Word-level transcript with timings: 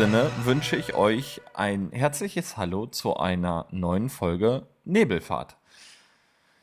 Sinne 0.00 0.30
wünsche 0.44 0.76
ich 0.76 0.94
euch 0.94 1.42
ein 1.52 1.90
herzliches 1.92 2.56
Hallo 2.56 2.86
zu 2.86 3.18
einer 3.18 3.66
neuen 3.70 4.08
Folge 4.08 4.66
Nebelfahrt. 4.86 5.58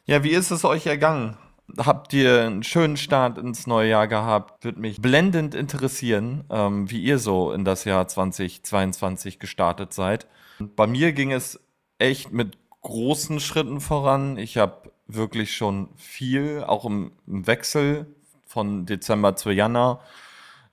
Ja, 0.06 0.24
wie 0.24 0.32
ist 0.32 0.50
es 0.50 0.66
euch 0.66 0.88
ergangen? 0.88 1.38
Habt 1.78 2.14
ihr 2.14 2.46
einen 2.46 2.64
schönen 2.64 2.98
Start 2.98 3.38
ins 3.38 3.68
neue 3.68 3.92
Jahr 3.92 4.08
gehabt? 4.08 4.64
Würde 4.64 4.80
mich 4.80 5.04
blendend 5.04 5.54
interessieren, 5.54 6.46
ähm, 6.50 6.90
wie 6.90 7.00
ihr 7.00 7.20
so 7.20 7.52
in 7.52 7.64
das 7.64 7.86
Jahr 7.86 8.08
2022 8.08 9.38
gestartet 9.38 9.94
seid. 9.94 10.26
Bei 10.58 10.88
mir 10.88 11.14
ging 11.14 11.32
es 11.32 11.60
echt 12.00 12.32
mit 12.32 12.58
großen 12.82 13.40
Schritten 13.40 13.82
voran. 13.82 14.40
Ich 14.40 14.58
habe 14.58 14.92
wirklich 15.06 15.56
schon 15.56 15.90
viel, 15.96 16.64
auch 16.66 16.86
im, 16.86 17.12
im 17.28 17.46
Wechsel 17.46 18.08
von 18.48 18.88
Dezember 18.88 19.36
zu 19.36 19.52
Januar, 19.52 20.02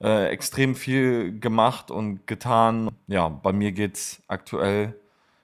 äh, 0.03 0.29
extrem 0.29 0.75
viel 0.75 1.39
gemacht 1.39 1.91
und 1.91 2.27
getan. 2.27 2.91
Ja, 3.07 3.29
bei 3.29 3.53
mir 3.53 3.73
geht 3.73 3.97
es 3.97 4.23
aktuell 4.29 4.95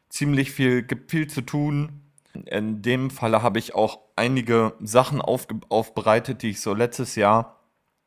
ziemlich 0.09 0.51
viel, 0.53 0.83
gibt 0.83 1.11
viel 1.11 1.29
zu 1.29 1.43
tun. 1.43 2.03
In 2.47 2.83
dem 2.83 3.11
Falle 3.11 3.43
habe 3.43 3.59
ich 3.59 3.75
auch 3.75 3.99
einige 4.17 4.75
Sachen 4.81 5.21
aufbereitet, 5.21 6.43
die 6.43 6.51
ich 6.51 6.61
so 6.61 6.75
letztes 6.75 7.17
Jahr 7.17 7.57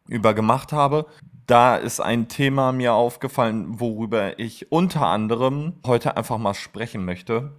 über 0.07 0.33
gemacht 0.33 0.71
habe. 0.71 1.07
Da 1.45 1.75
ist 1.75 1.99
ein 1.99 2.29
Thema 2.29 2.71
mir 2.71 2.93
aufgefallen, 2.93 3.79
worüber 3.79 4.39
ich 4.39 4.71
unter 4.71 5.07
anderem 5.07 5.73
heute 5.85 6.15
einfach 6.15 6.37
mal 6.37 6.53
sprechen 6.53 7.03
möchte. 7.03 7.51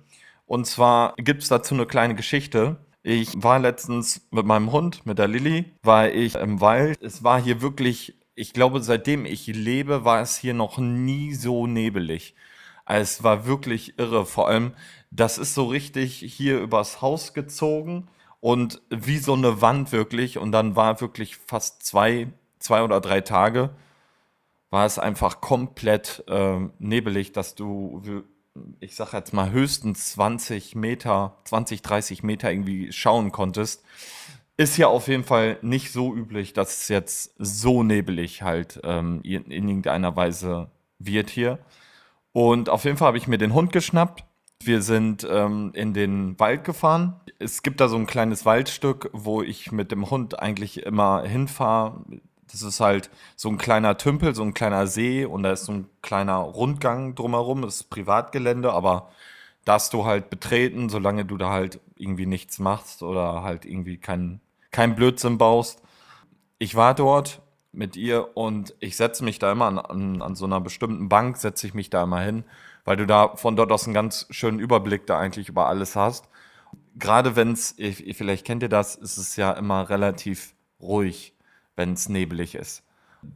Und 0.47 0.67
zwar 0.67 1.15
gibt 1.17 1.43
es 1.43 1.49
dazu 1.49 1.75
eine 1.75 1.87
kleine 1.87 2.15
Geschichte. 2.15 2.77
Ich 3.03 3.31
war 3.43 3.59
letztens 3.59 4.27
mit 4.31 4.47
meinem 4.47 4.73
Hund, 4.73 5.05
mit 5.05 5.19
der 5.19 5.29
Lilly, 5.29 5.73
war 5.83 6.09
ich 6.11 6.37
im 6.37 6.63
Wald. 6.63 7.03
Es 7.03 7.23
war 7.23 7.41
hier 7.41 7.61
wirklich, 7.61 8.15
ich 8.35 8.53
glaube, 8.53 8.81
seitdem 8.83 9.27
ich 9.27 9.47
lebe, 9.47 10.05
war 10.05 10.21
es 10.21 10.37
hier 10.37 10.55
noch 10.55 10.79
nie 10.79 11.35
so 11.35 11.67
nebelig. 11.67 12.35
Es 12.87 13.23
war 13.23 13.47
wirklich 13.47 13.99
irre. 13.99 14.27
Vor 14.27 14.49
allem, 14.49 14.75
das 15.11 15.39
ist 15.39 15.55
so 15.55 15.67
richtig 15.67 16.17
hier 16.19 16.61
übers 16.61 17.01
Haus 17.01 17.33
gezogen 17.35 18.09
und 18.41 18.83
wie 18.91 19.19
so 19.19 19.35
eine 19.35 19.61
Wand 19.63 19.93
wirklich. 19.93 20.39
Und 20.39 20.53
dann 20.53 20.77
war 20.77 21.01
wirklich 21.01 21.37
fast 21.37 21.85
zwei, 21.85 22.29
zwei 22.59 22.83
oder 22.83 23.01
drei 23.01 23.21
Tage, 23.21 23.71
war 24.71 24.85
es 24.85 24.99
einfach 24.99 25.41
komplett 25.41 26.25
äh, 26.29 26.59
nebelig, 26.79 27.33
dass 27.33 27.55
du, 27.55 28.25
ich 28.81 28.97
sag 28.97 29.13
jetzt 29.13 29.33
mal, 29.33 29.51
höchstens 29.51 30.11
20 30.13 30.75
Meter, 30.75 31.39
20, 31.45 31.83
30 31.83 32.23
Meter 32.25 32.51
irgendwie 32.51 32.93
schauen 32.93 33.33
konntest. 33.33 33.85
Ist 34.57 34.77
ja 34.77 34.87
auf 34.87 35.09
jeden 35.09 35.25
Fall 35.25 35.59
nicht 35.63 35.91
so 35.91 36.15
üblich, 36.15 36.53
dass 36.53 36.83
es 36.83 36.89
jetzt 36.89 37.35
so 37.39 37.83
nebelig 37.83 38.43
halt 38.43 38.81
ähm, 38.85 39.21
in, 39.25 39.47
in 39.47 39.69
irgendeiner 39.69 40.15
Weise 40.15 40.71
wird 41.01 41.29
hier. 41.29 41.59
Und 42.33 42.69
auf 42.69 42.85
jeden 42.85 42.97
Fall 42.97 43.09
habe 43.09 43.19
ich 43.19 43.27
mir 43.27 43.39
den 43.39 43.53
Hund 43.53 43.73
geschnappt. 43.73 44.25
Wir 44.63 44.81
sind 44.81 45.27
ähm, 45.29 45.73
in 45.75 45.93
den 45.93 46.39
Wald 46.39 46.63
gefahren. 46.63 47.21
Es 47.41 47.63
gibt 47.63 47.81
da 47.81 47.89
so 47.89 47.97
ein 47.97 48.07
kleines 48.07 48.47
Waldstück, 48.47 49.11
wo 49.13 49.43
ich 49.43 49.73
mit 49.73 49.91
dem 49.91 50.09
Hund 50.11 50.39
eigentlich 50.39 50.85
immer 50.85 51.25
hinfahre. 51.25 52.05
Das 52.51 52.63
ist 52.63 52.79
halt 52.79 53.11
so 53.35 53.49
ein 53.49 53.59
kleiner 53.59 53.97
Tümpel, 53.99 54.37
so 54.37 54.45
ein 54.45 54.55
kleiner 54.55 54.87
See 54.87 55.25
und 55.25 55.43
da 55.43 55.53
ist 55.53 55.65
so 55.65 55.73
ein 55.73 55.89
kleiner 56.01 56.37
Rundgang 56.37 57.17
drumherum. 57.17 57.63
Das 57.63 57.77
ist 57.77 57.91
Privatgelände, 57.91 58.73
aber 58.73 59.11
darfst 59.65 59.93
du 59.93 60.05
halt 60.05 60.31
betreten, 60.31 60.89
solange 60.89 61.25
du 61.25 61.37
da 61.37 61.51
halt 61.51 61.81
irgendwie 61.97 62.27
nichts 62.27 62.61
machst 62.61 63.03
oder 63.03 63.43
halt 63.43 63.65
irgendwie 63.65 63.97
keinen 63.97 64.41
kein 64.75 64.97
Blödsinn 64.97 65.39
baust. 65.39 65.81
Ich 66.59 66.75
war 66.75 66.95
dort 66.95 67.41
mit 67.71 67.97
ihr 67.97 68.37
und 68.37 68.75
ich 68.81 68.97
setze 68.97 69.23
mich 69.23 69.39
da 69.39 69.53
immer 69.53 69.67
an, 69.67 69.79
an, 69.79 70.21
an 70.21 70.35
so 70.35 70.47
einer 70.47 70.61
bestimmten 70.61 71.09
Bank, 71.09 71.37
setze 71.37 71.69
ich 71.69 71.75
mich 71.75 71.91
da 71.91 72.03
immer 72.03 72.21
hin, 72.21 72.43
weil 72.85 72.97
du 72.97 73.07
da 73.07 73.37
von 73.37 73.55
dort 73.55 73.71
aus 73.71 73.85
einen 73.85 73.95
ganz 73.95 74.27
schönen 74.31 74.59
Überblick 74.59 75.07
da 75.07 75.17
eigentlich 75.17 75.49
über 75.49 75.69
alles 75.69 75.95
hast. 75.95 76.29
Gerade 76.97 77.37
wenn 77.37 77.53
es, 77.53 77.77
vielleicht 78.15 78.45
kennt 78.45 78.65
ihr 78.65 78.69
das, 78.69 78.97
ist 78.97 79.17
es 79.17 79.37
ja 79.37 79.53
immer 79.53 79.89
relativ 79.91 80.55
ruhig, 80.81 81.35
wenn 81.77 81.93
es 81.93 82.09
nebelig 82.09 82.57
ist. 82.57 82.83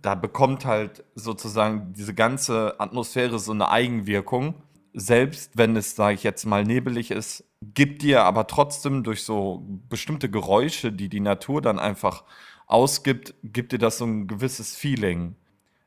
Da 0.03 0.17
bekommt 0.17 0.65
halt 0.65 1.05
sozusagen 1.15 1.93
diese 1.93 2.15
ganze 2.15 2.75
Atmosphäre 2.81 3.39
so 3.39 3.53
eine 3.53 3.71
Eigenwirkung. 3.71 4.55
Selbst 4.93 5.53
wenn 5.55 5.77
es, 5.77 5.95
sage 5.95 6.17
ich 6.17 6.25
jetzt 6.25 6.47
mal, 6.47 6.65
nebelig 6.65 7.13
ist, 7.13 7.45
gibt 7.75 8.03
dir 8.03 8.25
aber 8.25 8.47
trotzdem 8.47 9.03
durch 9.03 9.23
so 9.23 9.65
bestimmte 9.89 10.31
Geräusche, 10.31 10.93
die 10.93 11.09
die 11.09 11.21
Natur 11.21 11.63
dann 11.63 11.79
einfach 11.79 12.25
ausgibt, 12.67 13.35
gibt 13.43 13.73
dir 13.73 13.79
das 13.79 13.99
so 13.99 14.05
ein 14.05 14.27
gewisses 14.27 14.77
Feeling. 14.77 15.37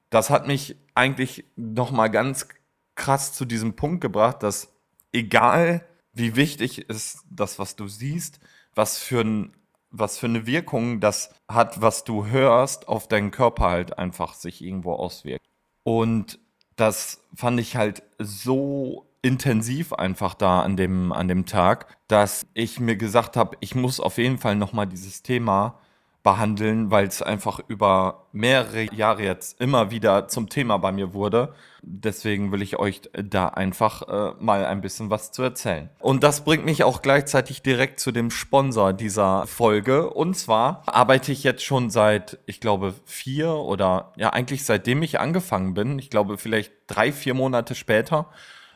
Das 0.10 0.30
hat 0.30 0.48
mich 0.48 0.76
eigentlich 0.96 1.46
nochmal 1.56 2.10
ganz 2.10 2.48
krass 2.96 3.34
zu 3.34 3.46
diesem 3.46 3.76
Punkt 3.76 4.02
gebracht, 4.02 4.44
dass 4.44 4.74
egal 5.14 5.86
wie 6.14 6.36
wichtig 6.36 6.90
ist 6.90 7.24
das, 7.30 7.60
was 7.60 7.76
du 7.76 7.88
siehst, 7.88 8.40
was 8.76 8.98
für, 8.98 9.22
ein, 9.22 9.54
was 9.92 10.18
für 10.18 10.26
eine 10.26 10.46
Wirkung 10.46 11.00
das 11.00 11.34
hat, 11.48 11.82
was 11.82 12.04
du 12.04 12.26
hörst, 12.26 12.88
auf 12.88 13.08
deinen 13.08 13.32
Körper 13.32 13.70
halt 13.70 13.98
einfach 13.98 14.34
sich 14.34 14.62
irgendwo 14.62 14.94
auswirkt. 14.94 15.46
Und 15.84 16.40
das 16.76 17.24
fand 17.36 17.60
ich 17.60 17.76
halt 17.76 18.04
so 18.18 19.11
intensiv 19.22 19.94
einfach 19.94 20.34
da 20.34 20.62
an 20.62 20.78
dem, 20.78 21.12
an 21.12 21.28
dem 21.28 21.46
Tag, 21.46 21.86
dass 22.08 22.48
ich 22.54 22.80
mir 22.80 22.96
gesagt 22.96 23.38
habe, 23.38 23.58
ich 23.60 23.76
muss 23.76 24.00
auf 24.00 24.18
jeden 24.18 24.38
Fall 24.38 24.56
nochmal 24.56 24.88
dieses 24.88 25.22
Thema 25.22 25.80
behandeln, 26.24 26.92
weil 26.92 27.08
es 27.08 27.22
einfach 27.22 27.60
über 27.68 28.28
mehrere 28.32 28.94
Jahre 28.94 29.24
jetzt 29.24 29.60
immer 29.60 29.90
wieder 29.90 30.28
zum 30.28 30.50
Thema 30.50 30.78
bei 30.78 30.92
mir 30.92 31.14
wurde. 31.14 31.54
Deswegen 31.82 32.52
will 32.52 32.62
ich 32.62 32.78
euch 32.78 33.02
da 33.14 33.48
einfach 33.48 34.08
äh, 34.08 34.34
mal 34.40 34.66
ein 34.66 34.82
bisschen 34.82 35.10
was 35.10 35.32
zu 35.32 35.42
erzählen. 35.42 35.90
Und 36.00 36.24
das 36.24 36.44
bringt 36.44 36.64
mich 36.64 36.84
auch 36.84 37.02
gleichzeitig 37.02 37.64
direkt 37.64 38.00
zu 38.00 38.12
dem 38.12 38.30
Sponsor 38.30 38.94
dieser 38.94 39.48
Folge. 39.48 40.12
Und 40.12 40.36
zwar 40.36 40.84
arbeite 40.86 41.32
ich 41.32 41.44
jetzt 41.44 41.64
schon 41.64 41.90
seit, 41.90 42.38
ich 42.46 42.60
glaube, 42.60 42.94
vier 43.06 43.54
oder 43.54 44.14
ja, 44.16 44.30
eigentlich 44.30 44.64
seitdem 44.64 45.02
ich 45.02 45.20
angefangen 45.20 45.74
bin, 45.74 45.98
ich 45.98 46.12
glaube 46.12 46.38
vielleicht 46.38 46.72
drei, 46.86 47.12
vier 47.12 47.34
Monate 47.34 47.74
später, 47.74 48.28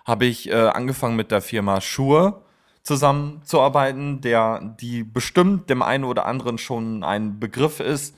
habe 0.06 0.26
ich 0.26 0.50
äh, 0.50 0.54
angefangen 0.54 1.16
mit 1.16 1.32
der 1.32 1.42
Firma 1.42 1.82
Schuhe 1.82 2.42
zusammenzuarbeiten, 2.84 4.22
der 4.22 4.76
die 4.80 5.04
bestimmt 5.04 5.70
dem 5.70 5.82
einen 5.82 6.04
oder 6.04 6.26
anderen 6.28 6.58
schon 6.58 7.04
ein 7.04 7.40
Begriff 7.40 7.80
ist. 7.80 8.16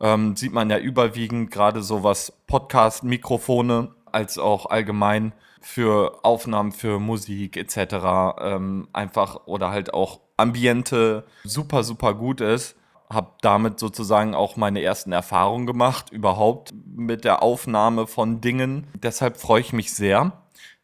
Ähm, 0.00 0.36
sieht 0.36 0.52
man 0.52 0.70
ja 0.70 0.78
überwiegend 0.78 1.50
gerade 1.50 1.82
so 1.82 2.02
was 2.02 2.32
Podcast, 2.46 3.04
Mikrofone 3.04 3.94
als 4.10 4.38
auch 4.38 4.66
allgemein 4.66 5.32
für 5.60 6.24
Aufnahmen 6.24 6.72
für 6.72 6.98
Musik 6.98 7.56
etc. 7.56 8.36
Ähm, 8.40 8.88
einfach 8.92 9.46
oder 9.46 9.70
halt 9.70 9.94
auch 9.94 10.20
Ambiente 10.36 11.24
super, 11.44 11.84
super 11.84 12.14
gut 12.14 12.40
ist. 12.40 12.76
Hab 13.10 13.40
damit 13.42 13.78
sozusagen 13.78 14.34
auch 14.34 14.56
meine 14.56 14.82
ersten 14.82 15.12
Erfahrungen 15.12 15.66
gemacht, 15.66 16.10
überhaupt 16.10 16.74
mit 16.94 17.24
der 17.24 17.42
Aufnahme 17.42 18.06
von 18.06 18.40
Dingen. 18.40 18.86
Deshalb 18.94 19.38
freue 19.38 19.62
ich 19.62 19.72
mich 19.72 19.94
sehr, 19.94 20.32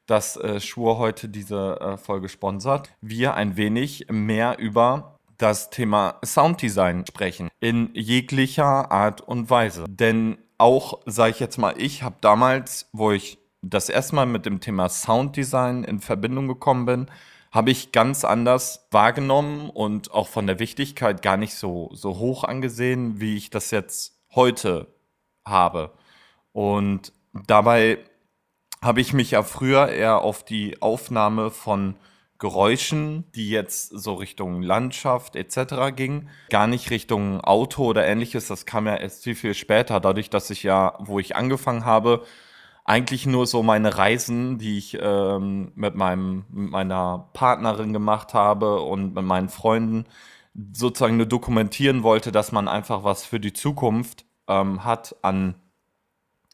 dass 0.07 0.37
äh, 0.37 0.61
Schur 0.61 0.99
heute 0.99 1.29
diese 1.29 1.81
äh, 1.81 1.97
Folge 1.97 2.29
sponsert, 2.29 2.91
wir 3.01 3.35
ein 3.35 3.57
wenig 3.57 4.07
mehr 4.11 4.59
über 4.59 5.19
das 5.39 5.71
Thema 5.71 6.19
Sounddesign 6.25 7.07
sprechen. 7.07 7.49
In 7.61 7.91
jeglicher 7.95 8.91
Art 8.93 9.21
und 9.21 9.51
Weise. 9.51 9.85
Denn 9.89 10.39
auch, 10.59 11.01
sage 11.07 11.33
ich 11.33 11.41
jetzt 11.41 11.59
mal, 11.59 11.75
ich 11.77 12.03
habe 12.03 12.17
damals, 12.21 12.89
wo 12.93 13.13
ich 13.13 13.39
das 13.63 13.89
erste 13.89 14.15
Mal 14.15 14.27
mit 14.27 14.47
dem 14.47 14.61
Thema 14.61 14.89
Sounddesign 14.89 15.85
in 15.85 16.01
Verbindung 16.01 16.49
gekommen 16.49 16.87
bin, 16.87 17.11
habe 17.51 17.71
ich 17.71 17.93
ganz 17.93 18.25
anders 18.25 18.87
wahrgenommen 18.91 19.71
und 19.71 20.13
auch 20.13 20.29
von 20.29 20.47
der 20.47 20.59
Wichtigkeit 20.59 21.23
gar 21.23 21.37
nicht 21.37 21.55
so, 21.55 21.91
so 21.93 22.19
hoch 22.19 22.45
angesehen, 22.45 23.21
wie 23.21 23.37
ich 23.37 23.51
das 23.51 23.71
jetzt 23.71 24.19
heute 24.35 24.89
habe. 25.45 25.93
Und 26.53 27.13
dabei 27.33 27.99
habe 28.85 29.01
ich 29.01 29.13
mich 29.13 29.33
ja 29.33 29.43
früher 29.43 29.89
eher 29.89 30.21
auf 30.21 30.45
die 30.45 30.81
Aufnahme 30.83 31.51
von 31.51 31.97
Geräuschen, 32.39 33.25
die 33.35 33.49
jetzt 33.49 33.89
so 33.89 34.15
Richtung 34.15 34.61
Landschaft 34.61 35.37
etc. 35.37 35.95
ging, 35.97 36.29
gar 36.51 36.67
nicht 36.67 36.91
Richtung 36.91 37.41
Auto 37.41 37.85
oder 37.85 38.07
ähnliches. 38.07 38.49
Das 38.49 38.67
kam 38.67 38.87
ja 38.87 38.97
erst 38.97 39.25
viel, 39.25 39.35
viel 39.35 39.55
später, 39.55 40.01
dadurch, 40.01 40.31
dass 40.31 40.51
ich 40.51 40.63
ja, 40.63 40.95
wo 40.99 41.19
ich 41.19 41.37
angefangen 41.37 41.85
habe, 41.85 42.25
eigentlich 42.85 43.27
nur 43.27 43.47
so 43.47 43.63
meine 43.63 43.97
Reisen, 43.97 44.59
die 44.59 44.77
ich 44.77 44.99
ähm, 45.01 45.73
mit, 45.75 45.95
meinem, 45.95 46.45
mit 46.51 46.71
meiner 46.71 47.31
Partnerin 47.33 47.95
gemacht 47.95 48.35
habe 48.35 48.83
und 48.83 49.15
mit 49.15 49.25
meinen 49.25 49.49
Freunden 49.49 50.05
sozusagen 50.73 51.17
nur 51.17 51.27
dokumentieren 51.27 52.03
wollte, 52.03 52.31
dass 52.31 52.53
man 52.53 52.69
einfach 52.69 53.05
was 53.05 53.25
für 53.25 53.41
die 53.41 53.55
Zukunft 53.55 54.27
ähm, 54.49 54.85
hat 54.85 55.17
an 55.23 55.55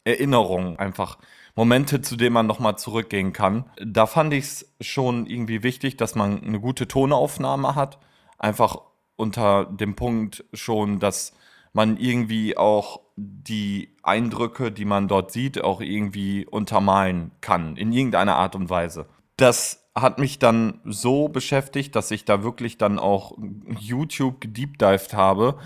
Erinnerungen, 0.05 0.79
einfach 0.79 1.19
Momente, 1.61 2.01
zu 2.01 2.17
denen 2.17 2.33
man 2.33 2.47
nochmal 2.47 2.79
zurückgehen 2.79 3.35
kann. 3.35 3.67
Da 3.85 4.07
fand 4.07 4.33
ich 4.33 4.45
es 4.45 4.75
schon 4.81 5.27
irgendwie 5.27 5.62
wichtig, 5.62 5.99
dass 5.99 6.15
man 6.15 6.43
eine 6.43 6.59
gute 6.59 6.89
Tonaufnahme 6.89 7.75
hat. 7.75 7.99
Einfach 8.39 8.79
unter 9.17 9.67
dem 9.67 9.95
Punkt 9.95 10.43
schon, 10.55 11.01
dass 11.01 11.35
man 11.75 11.99
irgendwie 11.99 12.57
auch 12.57 13.01
die 13.17 13.95
Eindrücke, 14.03 14.73
die 14.73 14.87
man 14.87 15.07
dort 15.07 15.33
sieht, 15.33 15.62
auch 15.62 15.83
irgendwie 15.83 16.47
untermalen 16.47 17.33
kann, 17.43 17.77
in 17.77 17.93
irgendeiner 17.93 18.37
Art 18.37 18.56
und 18.56 18.71
Weise. 18.71 19.05
Das 19.37 19.87
hat 19.95 20.19
mich 20.19 20.39
dann 20.39 20.81
so 20.87 21.29
beschäftigt, 21.29 21.95
dass 21.95 22.11
ich 22.11 22.25
da 22.25 22.43
wirklich 22.43 22.79
dann 22.79 22.99
auch 22.99 23.37
YouTube 23.79 24.41
gedeepdived 24.41 25.13
habe, 25.13 25.59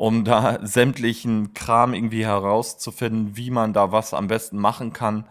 um 0.00 0.24
da 0.24 0.58
sämtlichen 0.62 1.52
Kram 1.52 1.92
irgendwie 1.94 2.24
herauszufinden, 2.24 3.36
wie 3.36 3.50
man 3.50 3.74
da 3.74 3.92
was 3.92 4.14
am 4.14 4.28
besten 4.28 4.58
machen 4.58 4.92
kann 4.94 5.26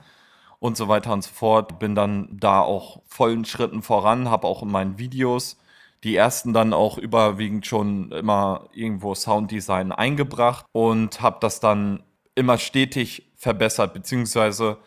und 0.60 0.78
so 0.78 0.88
weiter 0.88 1.12
und 1.14 1.24
so 1.24 1.32
fort. 1.32 1.80
Bin 1.80 1.96
dann 1.96 2.30
da 2.32 2.62
auch 2.62 3.02
vollen 3.08 3.46
Schritten 3.46 3.82
voran, 3.82 4.30
habe 4.30 4.48
auch 4.48 4.62
in 4.64 4.72
meinen 4.72 5.00
Videos 5.00 5.58
die 6.04 6.16
ersten 6.16 6.54
dann 6.54 6.74
auch 6.74 6.98
überwiegend 6.98 7.66
schon 7.66 8.12
immer 8.12 8.70
irgendwo 8.74 9.16
Sounddesign 9.16 9.92
eingebracht 9.92 10.66
und 10.72 11.22
habe 11.22 11.40
das 11.42 11.60
dann 11.60 12.04
immer 12.36 12.58
stetig 12.58 13.30
verbessert, 13.36 13.94
beziehungsweise 13.94 14.78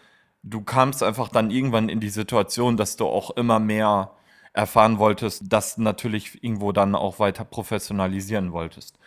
du 0.42 0.62
kamst 0.62 1.02
einfach 1.02 1.28
dann 1.28 1.50
irgendwann 1.50 1.88
in 1.88 2.00
die 2.00 2.08
Situation, 2.08 2.76
dass 2.76 2.96
du 2.96 3.06
auch 3.06 3.30
immer 3.36 3.58
mehr 3.58 4.12
erfahren 4.54 4.98
wolltest, 4.98 5.44
das 5.48 5.78
natürlich 5.78 6.42
irgendwo 6.42 6.72
dann 6.72 6.94
auch 6.94 7.18
weiter 7.18 7.44
professionalisieren 7.44 8.52
wolltest. 8.52 8.98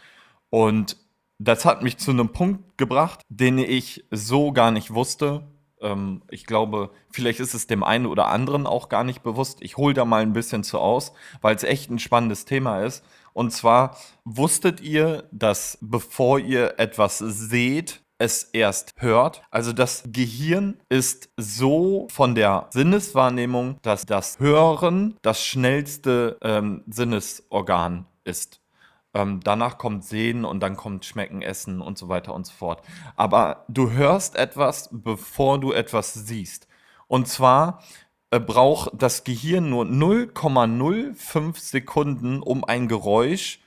Und 0.55 0.95
das 1.37 1.65
hat 1.65 1.83
mich 1.83 1.97
zu 1.97 2.11
einem 2.11 2.29
Punkt 2.29 2.77
gebracht, 2.77 3.19
den 3.27 3.57
ich 3.57 4.05
so 4.09 4.53
gar 4.53 4.71
nicht 4.71 4.93
wusste, 4.93 5.45
ähm, 5.81 6.21
ich 6.29 6.45
glaube, 6.45 6.91
vielleicht 7.11 7.41
ist 7.41 7.53
es 7.53 7.67
dem 7.67 7.83
einen 7.83 8.05
oder 8.05 8.27
anderen 8.27 8.65
auch 8.65 8.87
gar 8.87 9.03
nicht 9.03 9.21
bewusst. 9.21 9.57
Ich 9.59 9.75
hole 9.75 9.93
da 9.93 10.05
mal 10.05 10.21
ein 10.21 10.31
bisschen 10.31 10.63
zu 10.63 10.79
aus, 10.79 11.11
weil 11.41 11.57
es 11.57 11.63
echt 11.63 11.91
ein 11.91 11.99
spannendes 11.99 12.45
Thema 12.45 12.85
ist. 12.85 13.03
Und 13.33 13.51
zwar, 13.51 13.97
wusstet 14.23 14.79
ihr, 14.79 15.27
dass 15.33 15.77
bevor 15.81 16.39
ihr 16.39 16.75
etwas 16.79 17.17
seht, 17.17 18.01
es 18.17 18.45
erst 18.53 18.93
hört. 18.95 19.41
Also 19.51 19.73
das 19.73 20.03
Gehirn 20.07 20.79
ist 20.87 21.31
so 21.35 22.07
von 22.09 22.33
der 22.33 22.69
Sinneswahrnehmung, 22.69 23.77
dass 23.81 24.05
das 24.05 24.39
Hören 24.39 25.17
das 25.21 25.43
schnellste 25.43 26.37
ähm, 26.41 26.81
Sinnesorgan 26.87 28.05
ist. 28.23 28.61
Ähm, 29.15 29.39
danach 29.41 29.77
kommt 29.77 30.03
Sehen 30.03 30.43
und 30.43 30.59
dann 30.59 30.75
kommt 30.75 31.05
Schmecken, 31.05 31.41
Essen 31.41 31.79
und 31.79 31.97
so 31.97 32.09
weiter 32.09 32.33
und 32.33 32.45
so 32.45 32.53
fort. 32.53 32.85
Aber 33.15 33.63
du 33.69 33.91
hörst 33.91 34.35
etwas, 34.35 34.89
bevor 34.91 35.57
du 35.57 35.71
etwas 35.71 36.13
siehst. 36.13 36.67
Und 37.07 37.29
zwar 37.29 37.81
äh, 38.29 38.41
braucht 38.41 38.91
das 38.93 39.23
Gehirn 39.23 39.69
nur 39.69 39.85
0,05 39.85 41.57
Sekunden, 41.57 42.41
um 42.41 42.65
ein 42.65 42.89
Geräusch 42.89 43.61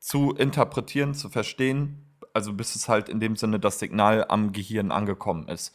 zu 0.00 0.32
interpretieren, 0.32 1.14
zu 1.14 1.28
verstehen, 1.28 2.04
also 2.34 2.52
bis 2.52 2.74
es 2.74 2.88
halt 2.88 3.08
in 3.08 3.20
dem 3.20 3.36
Sinne 3.36 3.60
das 3.60 3.78
Signal 3.78 4.26
am 4.28 4.52
Gehirn 4.52 4.90
angekommen 4.90 5.46
ist. 5.46 5.72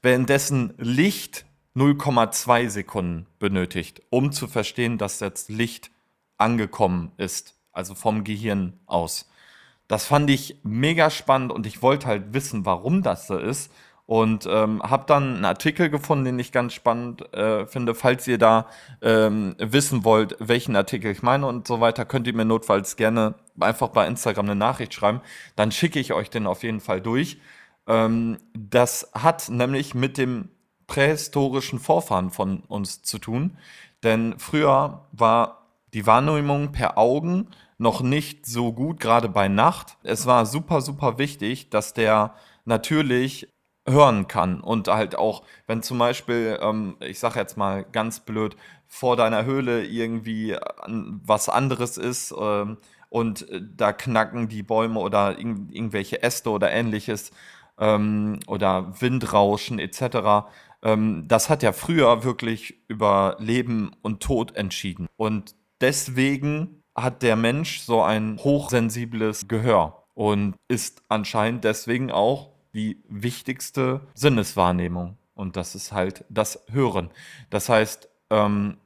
Währenddessen 0.00 0.72
Licht 0.78 1.44
0,2 1.74 2.70
Sekunden 2.70 3.26
benötigt, 3.38 4.00
um 4.08 4.32
zu 4.32 4.48
verstehen, 4.48 4.96
dass 4.96 5.20
jetzt 5.20 5.50
Licht 5.50 5.90
angekommen 6.38 7.12
ist 7.18 7.55
also 7.76 7.94
vom 7.94 8.24
Gehirn 8.24 8.74
aus. 8.86 9.28
Das 9.88 10.06
fand 10.06 10.30
ich 10.30 10.58
mega 10.62 11.10
spannend 11.10 11.52
und 11.52 11.66
ich 11.66 11.82
wollte 11.82 12.06
halt 12.06 12.34
wissen, 12.34 12.66
warum 12.66 13.02
das 13.02 13.26
so 13.26 13.38
ist. 13.38 13.72
Und 14.06 14.46
ähm, 14.48 14.80
habe 14.84 15.04
dann 15.08 15.34
einen 15.34 15.44
Artikel 15.44 15.90
gefunden, 15.90 16.26
den 16.26 16.38
ich 16.38 16.52
ganz 16.52 16.74
spannend 16.74 17.32
äh, 17.34 17.66
finde. 17.66 17.92
Falls 17.92 18.26
ihr 18.28 18.38
da 18.38 18.68
ähm, 19.02 19.56
wissen 19.58 20.04
wollt, 20.04 20.36
welchen 20.38 20.76
Artikel 20.76 21.10
ich 21.10 21.22
meine 21.22 21.46
und 21.46 21.66
so 21.66 21.80
weiter, 21.80 22.04
könnt 22.04 22.28
ihr 22.28 22.34
mir 22.34 22.44
notfalls 22.44 22.94
gerne 22.94 23.34
einfach 23.58 23.88
bei 23.88 24.06
Instagram 24.06 24.46
eine 24.46 24.54
Nachricht 24.54 24.94
schreiben. 24.94 25.22
Dann 25.56 25.72
schicke 25.72 25.98
ich 25.98 26.12
euch 26.12 26.30
den 26.30 26.46
auf 26.46 26.62
jeden 26.62 26.80
Fall 26.80 27.00
durch. 27.00 27.38
Ähm, 27.88 28.38
das 28.54 29.10
hat 29.12 29.48
nämlich 29.48 29.94
mit 29.94 30.18
dem 30.18 30.50
prähistorischen 30.86 31.80
Vorfahren 31.80 32.30
von 32.30 32.60
uns 32.68 33.02
zu 33.02 33.18
tun. 33.18 33.58
Denn 34.04 34.38
früher 34.38 35.06
war 35.10 35.66
die 35.94 36.06
Wahrnehmung 36.06 36.70
per 36.70 36.96
Augen 36.96 37.48
noch 37.78 38.00
nicht 38.00 38.46
so 38.46 38.72
gut, 38.72 39.00
gerade 39.00 39.28
bei 39.28 39.48
Nacht. 39.48 39.98
Es 40.02 40.26
war 40.26 40.46
super, 40.46 40.80
super 40.80 41.18
wichtig, 41.18 41.70
dass 41.70 41.92
der 41.92 42.34
natürlich 42.64 43.48
hören 43.88 44.26
kann 44.26 44.60
und 44.60 44.88
halt 44.88 45.16
auch, 45.16 45.42
wenn 45.66 45.82
zum 45.82 45.98
Beispiel, 45.98 46.58
ähm, 46.60 46.96
ich 47.00 47.18
sag 47.18 47.36
jetzt 47.36 47.56
mal 47.56 47.84
ganz 47.84 48.20
blöd, 48.20 48.56
vor 48.88 49.16
deiner 49.16 49.44
Höhle 49.44 49.84
irgendwie 49.84 50.56
was 50.86 51.48
anderes 51.48 51.96
ist 51.96 52.34
ähm, 52.38 52.78
und 53.08 53.46
da 53.76 53.92
knacken 53.92 54.48
die 54.48 54.62
Bäume 54.62 55.00
oder 55.00 55.38
irg 55.38 55.58
irgendwelche 55.70 56.22
Äste 56.22 56.50
oder 56.50 56.70
ähnliches 56.70 57.30
ähm, 57.78 58.40
oder 58.46 59.00
Windrauschen 59.00 59.78
etc. 59.78 60.48
Ähm, 60.82 61.24
das 61.28 61.48
hat 61.50 61.62
ja 61.62 61.72
früher 61.72 62.24
wirklich 62.24 62.80
über 62.88 63.36
Leben 63.38 63.92
und 64.02 64.22
Tod 64.22 64.56
entschieden 64.56 65.08
und 65.16 65.54
deswegen 65.80 66.75
hat 66.96 67.22
der 67.22 67.36
Mensch 67.36 67.80
so 67.80 68.02
ein 68.02 68.38
hochsensibles 68.38 69.48
Gehör 69.48 70.04
und 70.14 70.56
ist 70.66 71.02
anscheinend 71.08 71.64
deswegen 71.64 72.10
auch 72.10 72.50
die 72.72 73.02
wichtigste 73.08 74.00
Sinneswahrnehmung. 74.14 75.18
Und 75.34 75.56
das 75.56 75.74
ist 75.74 75.92
halt 75.92 76.24
das 76.30 76.64
Hören. 76.70 77.10
Das 77.50 77.68
heißt, 77.68 78.08
ähm, 78.30 78.78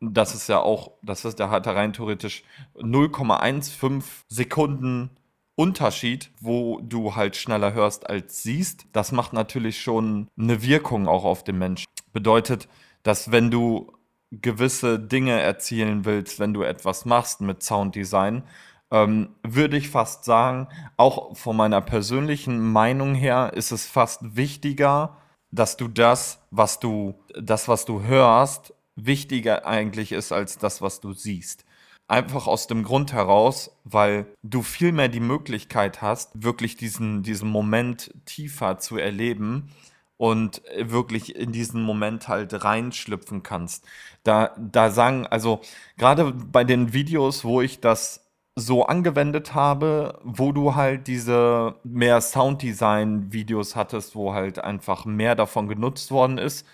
das 0.00 0.34
ist 0.34 0.48
ja 0.48 0.60
auch, 0.60 0.92
das 1.02 1.24
ist, 1.24 1.38
der 1.38 1.50
hat 1.50 1.66
da 1.66 1.72
rein 1.72 1.92
theoretisch 1.92 2.44
0,15 2.76 4.02
Sekunden 4.28 5.10
Unterschied, 5.54 6.30
wo 6.40 6.80
du 6.80 7.16
halt 7.16 7.36
schneller 7.36 7.72
hörst 7.74 8.08
als 8.08 8.42
siehst. 8.42 8.86
Das 8.92 9.10
macht 9.10 9.32
natürlich 9.32 9.80
schon 9.80 10.28
eine 10.38 10.62
Wirkung 10.62 11.08
auch 11.08 11.24
auf 11.24 11.42
den 11.42 11.58
Menschen. 11.58 11.86
Bedeutet, 12.12 12.68
dass 13.02 13.32
wenn 13.32 13.50
du 13.50 13.92
gewisse 14.30 14.98
Dinge 14.98 15.40
erzielen 15.40 16.04
willst, 16.04 16.38
wenn 16.38 16.54
du 16.54 16.62
etwas 16.62 17.04
machst 17.04 17.40
mit 17.40 17.62
Sounddesign, 17.62 18.42
ähm, 18.90 19.34
würde 19.42 19.76
ich 19.76 19.90
fast 19.90 20.24
sagen, 20.24 20.68
auch 20.96 21.36
von 21.36 21.56
meiner 21.56 21.80
persönlichen 21.80 22.72
Meinung 22.72 23.14
her 23.14 23.52
ist 23.54 23.70
es 23.70 23.86
fast 23.86 24.36
wichtiger, 24.36 25.16
dass 25.50 25.76
du 25.76 25.88
das, 25.88 26.40
was 26.50 26.78
du, 26.78 27.14
das, 27.38 27.68
was 27.68 27.84
du 27.84 28.02
hörst, 28.02 28.74
wichtiger 28.96 29.66
eigentlich 29.66 30.12
ist 30.12 30.32
als 30.32 30.58
das, 30.58 30.82
was 30.82 31.00
du 31.00 31.12
siehst. 31.12 31.64
Einfach 32.06 32.46
aus 32.46 32.66
dem 32.66 32.84
Grund 32.84 33.12
heraus, 33.12 33.70
weil 33.84 34.26
du 34.42 34.62
viel 34.62 34.92
mehr 34.92 35.08
die 35.08 35.20
Möglichkeit 35.20 36.00
hast, 36.00 36.42
wirklich 36.42 36.76
diesen, 36.76 37.22
diesen 37.22 37.50
Moment 37.50 38.14
tiefer 38.24 38.78
zu 38.78 38.96
erleben 38.96 39.70
und 40.18 40.66
äh, 40.66 40.90
wirklich 40.90 41.36
in 41.36 41.52
diesen 41.52 41.82
Moment 41.82 42.28
halt 42.28 42.64
reinschlüpfen 42.64 43.42
kannst. 43.42 43.86
Da, 44.24 44.54
da 44.58 44.90
sagen, 44.90 45.26
also 45.26 45.60
gerade 45.96 46.32
bei 46.32 46.64
den 46.64 46.92
Videos, 46.92 47.44
wo 47.44 47.62
ich 47.62 47.80
das 47.80 48.26
so 48.54 48.84
angewendet 48.86 49.54
habe, 49.54 50.18
wo 50.24 50.52
du 50.52 50.74
halt 50.74 51.06
diese 51.06 51.76
mehr 51.84 52.20
Sounddesign-Videos 52.20 53.76
hattest, 53.76 54.16
wo 54.16 54.34
halt 54.34 54.58
einfach 54.58 55.04
mehr 55.06 55.34
davon 55.36 55.68
genutzt 55.68 56.10
worden 56.10 56.38
ist, 56.38 56.66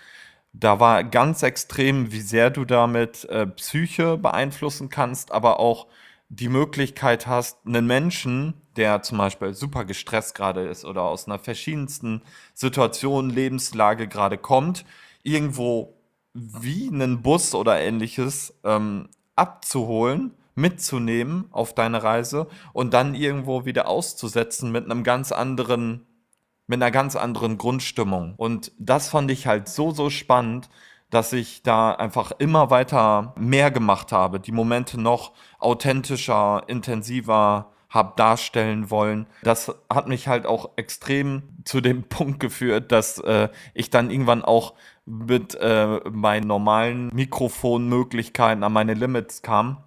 da 0.53 0.79
war 0.79 1.03
ganz 1.03 1.43
extrem, 1.43 2.11
wie 2.11 2.21
sehr 2.21 2.49
du 2.49 2.65
damit 2.65 3.25
äh, 3.25 3.45
Psyche 3.47 4.17
beeinflussen 4.17 4.89
kannst, 4.89 5.31
aber 5.31 5.59
auch 5.59 5.87
die 6.29 6.49
Möglichkeit 6.49 7.27
hast, 7.27 7.65
einen 7.65 7.85
Menschen, 7.87 8.55
der 8.77 9.01
zum 9.01 9.17
Beispiel 9.17 9.53
super 9.53 9.85
gestresst 9.85 10.35
gerade 10.35 10.67
ist 10.67 10.85
oder 10.85 11.03
aus 11.03 11.27
einer 11.27 11.39
verschiedensten 11.39 12.21
Situation, 12.53 13.29
Lebenslage 13.29 14.07
gerade 14.07 14.37
kommt, 14.37 14.85
irgendwo 15.23 15.95
wie 16.33 16.89
einen 16.89 17.21
Bus 17.21 17.55
oder 17.55 17.79
ähnliches 17.79 18.59
ähm, 18.63 19.09
abzuholen, 19.35 20.31
mitzunehmen 20.55 21.45
auf 21.51 21.73
deine 21.73 22.03
Reise 22.03 22.47
und 22.73 22.93
dann 22.93 23.15
irgendwo 23.15 23.65
wieder 23.65 23.87
auszusetzen 23.87 24.71
mit 24.71 24.85
einem 24.85 25.03
ganz 25.03 25.31
anderen, 25.31 26.05
mit 26.67 26.81
einer 26.81 26.91
ganz 26.91 27.15
anderen 27.15 27.57
Grundstimmung. 27.57 28.35
Und 28.37 28.71
das 28.79 29.09
fand 29.09 29.31
ich 29.31 29.47
halt 29.47 29.67
so, 29.67 29.91
so 29.91 30.09
spannend, 30.09 30.69
dass 31.09 31.33
ich 31.33 31.63
da 31.63 31.91
einfach 31.91 32.31
immer 32.39 32.69
weiter 32.69 33.33
mehr 33.37 33.71
gemacht 33.71 34.11
habe, 34.11 34.39
die 34.39 34.51
Momente 34.51 34.99
noch 34.99 35.33
authentischer, 35.59 36.63
intensiver 36.67 37.71
habe 37.95 38.13
darstellen 38.17 38.91
wollen. 38.91 39.25
Das 39.41 39.73
hat 39.89 40.07
mich 40.07 40.27
halt 40.27 40.45
auch 40.45 40.71
extrem 40.75 41.41
zu 41.63 41.81
dem 41.81 42.03
Punkt 42.09 42.39
geführt, 42.39 42.91
dass 42.91 43.17
äh, 43.19 43.49
ich 43.73 43.89
dann 43.89 44.11
irgendwann 44.11 44.43
auch 44.43 44.75
mit 45.05 45.55
äh, 45.55 45.99
meinen 46.11 46.45
normalen 46.45 47.07
Mikrofonmöglichkeiten 47.13 48.63
an 48.63 48.73
meine 48.73 48.93
Limits 48.93 49.41
kam. 49.41 49.77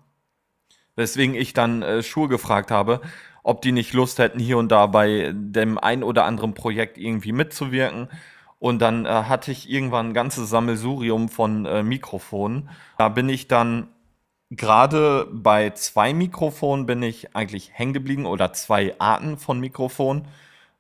Weswegen 0.97 1.37
ich 1.37 1.53
dann 1.53 1.83
äh, 1.83 2.03
Schuhe 2.03 2.29
gefragt 2.29 2.71
habe, 2.73 3.01
ob 3.45 3.63
die 3.63 3.73
nicht 3.73 3.93
Lust 3.93 4.19
hätten, 4.19 4.41
hier 4.41 4.59
und 4.59 4.71
da 4.73 4.87
bei 4.87 5.33
dem 5.33 5.79
ein 5.79 6.03
oder 6.03 6.25
anderen 6.25 6.55
Projekt 6.55 6.99
irgendwie 6.99 7.33
mitzuwirken. 7.33 8.09
Und 8.59 8.81
dann 8.81 9.07
äh, 9.07 9.09
hatte 9.09 9.53
ich 9.53 9.71
irgendwann 9.71 10.09
ein 10.09 10.15
ganzes 10.15 10.51
Sammelsurium 10.51 11.29
von 11.29 11.65
äh, 11.67 11.83
Mikrofonen. 11.83 12.71
Da 12.97 13.09
bin 13.09 13.29
ich 13.29 13.47
dann 13.47 13.89
gerade 14.51 15.29
bei 15.31 15.71
zwei 15.71 16.15
Mikrofonen 16.15 16.87
bin 16.87 17.03
ich 17.03 17.35
eigentlich 17.35 17.71
hängen 17.73 17.93
geblieben 17.93 18.27
oder 18.27 18.53
zwei 18.53 18.99
Arten 18.99 19.39
von 19.39 19.61
Mikrofon. 19.61 20.27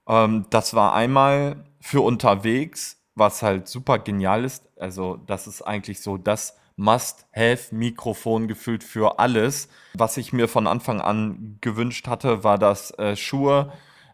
Ähm, 0.08 0.46
das 0.50 0.75
war 0.75 0.94
einmal 0.94 1.64
für 1.80 2.00
unterwegs, 2.00 3.00
was 3.14 3.42
halt 3.42 3.68
super 3.68 3.98
genial 3.98 4.44
ist. 4.44 4.68
Also 4.78 5.16
das 5.26 5.46
ist 5.46 5.62
eigentlich 5.62 6.00
so 6.00 6.16
das 6.16 6.56
Must-Have-Mikrofon 6.76 8.46
gefühlt 8.46 8.84
für 8.84 9.18
alles. 9.18 9.68
Was 9.94 10.16
ich 10.16 10.32
mir 10.32 10.48
von 10.48 10.66
Anfang 10.66 11.00
an 11.00 11.58
gewünscht 11.60 12.06
hatte, 12.06 12.44
war 12.44 12.56
das 12.56 12.92
äh, 12.98 13.16
Shure 13.16 13.72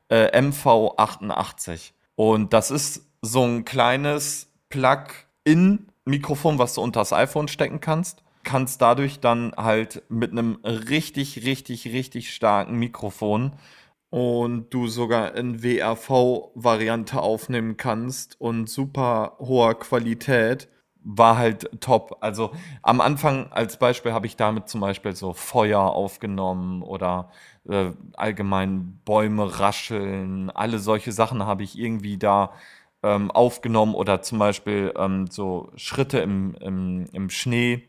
äh, 0.08 0.36
MV88. 0.40 1.92
Und 2.16 2.52
das 2.54 2.70
ist 2.70 3.06
so 3.20 3.44
ein 3.44 3.64
kleines 3.64 4.48
Plug-in-Mikrofon, 4.70 6.58
was 6.58 6.74
du 6.74 6.80
unter 6.80 7.00
das 7.00 7.12
iPhone 7.12 7.48
stecken 7.48 7.80
kannst. 7.80 8.22
Kannst 8.44 8.80
dadurch 8.82 9.20
dann 9.20 9.52
halt 9.56 10.02
mit 10.08 10.32
einem 10.32 10.58
richtig, 10.64 11.44
richtig, 11.44 11.86
richtig 11.92 12.32
starken 12.32 12.76
Mikrofon 12.76 13.52
und 14.10 14.70
du 14.70 14.86
sogar 14.86 15.34
in 15.34 15.62
WRV-Variante 15.62 17.20
aufnehmen 17.20 17.76
kannst 17.76 18.40
und 18.40 18.68
super 18.68 19.36
hoher 19.40 19.76
Qualität 19.78 20.68
war 21.04 21.36
halt 21.36 21.68
top. 21.80 22.18
Also 22.20 22.52
am 22.82 23.00
Anfang 23.00 23.52
als 23.52 23.78
Beispiel 23.78 24.12
habe 24.12 24.26
ich 24.26 24.36
damit 24.36 24.68
zum 24.68 24.80
Beispiel 24.80 25.14
so 25.14 25.32
Feuer 25.32 25.80
aufgenommen 25.80 26.82
oder 26.82 27.30
äh, 27.68 27.90
allgemein 28.14 29.00
Bäume 29.04 29.60
rascheln, 29.60 30.50
alle 30.50 30.78
solche 30.78 31.12
Sachen 31.12 31.44
habe 31.44 31.62
ich 31.62 31.78
irgendwie 31.78 32.16
da 32.16 32.52
ähm, 33.02 33.30
aufgenommen 33.30 33.94
oder 33.94 34.22
zum 34.22 34.38
Beispiel 34.38 34.94
ähm, 34.96 35.26
so 35.30 35.70
Schritte 35.76 36.20
im, 36.20 36.54
im, 36.60 37.06
im 37.12 37.30
Schnee 37.30 37.88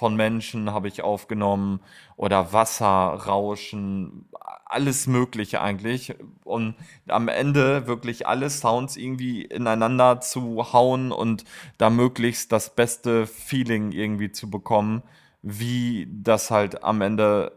von 0.00 0.16
Menschen 0.16 0.72
habe 0.72 0.88
ich 0.88 1.02
aufgenommen 1.02 1.80
oder 2.16 2.54
Wasserrauschen, 2.54 4.24
alles 4.64 5.06
Mögliche 5.06 5.60
eigentlich. 5.60 6.14
Und 6.42 6.74
am 7.06 7.28
Ende 7.28 7.86
wirklich 7.86 8.26
alle 8.26 8.48
Sounds 8.48 8.96
irgendwie 8.96 9.44
ineinander 9.44 10.22
zu 10.22 10.72
hauen 10.72 11.12
und 11.12 11.44
da 11.76 11.90
möglichst 11.90 12.50
das 12.50 12.74
beste 12.74 13.26
Feeling 13.26 13.92
irgendwie 13.92 14.32
zu 14.32 14.48
bekommen, 14.48 15.02
wie 15.42 16.08
das 16.10 16.50
halt 16.50 16.82
am 16.82 17.02
Ende 17.02 17.52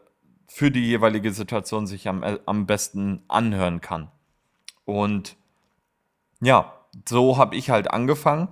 für 0.45 0.69
die 0.69 0.85
jeweilige 0.85 1.31
Situation 1.31 1.88
sich 1.88 2.09
am, 2.09 2.25
am 2.45 2.65
besten 2.65 3.23
anhören 3.29 3.79
kann. 3.79 4.12
Und 4.83 5.38
ja, 6.41 6.73
so 7.07 7.38
habe 7.38 7.55
ich 7.55 7.69
halt 7.69 7.89
angefangen. 7.89 8.50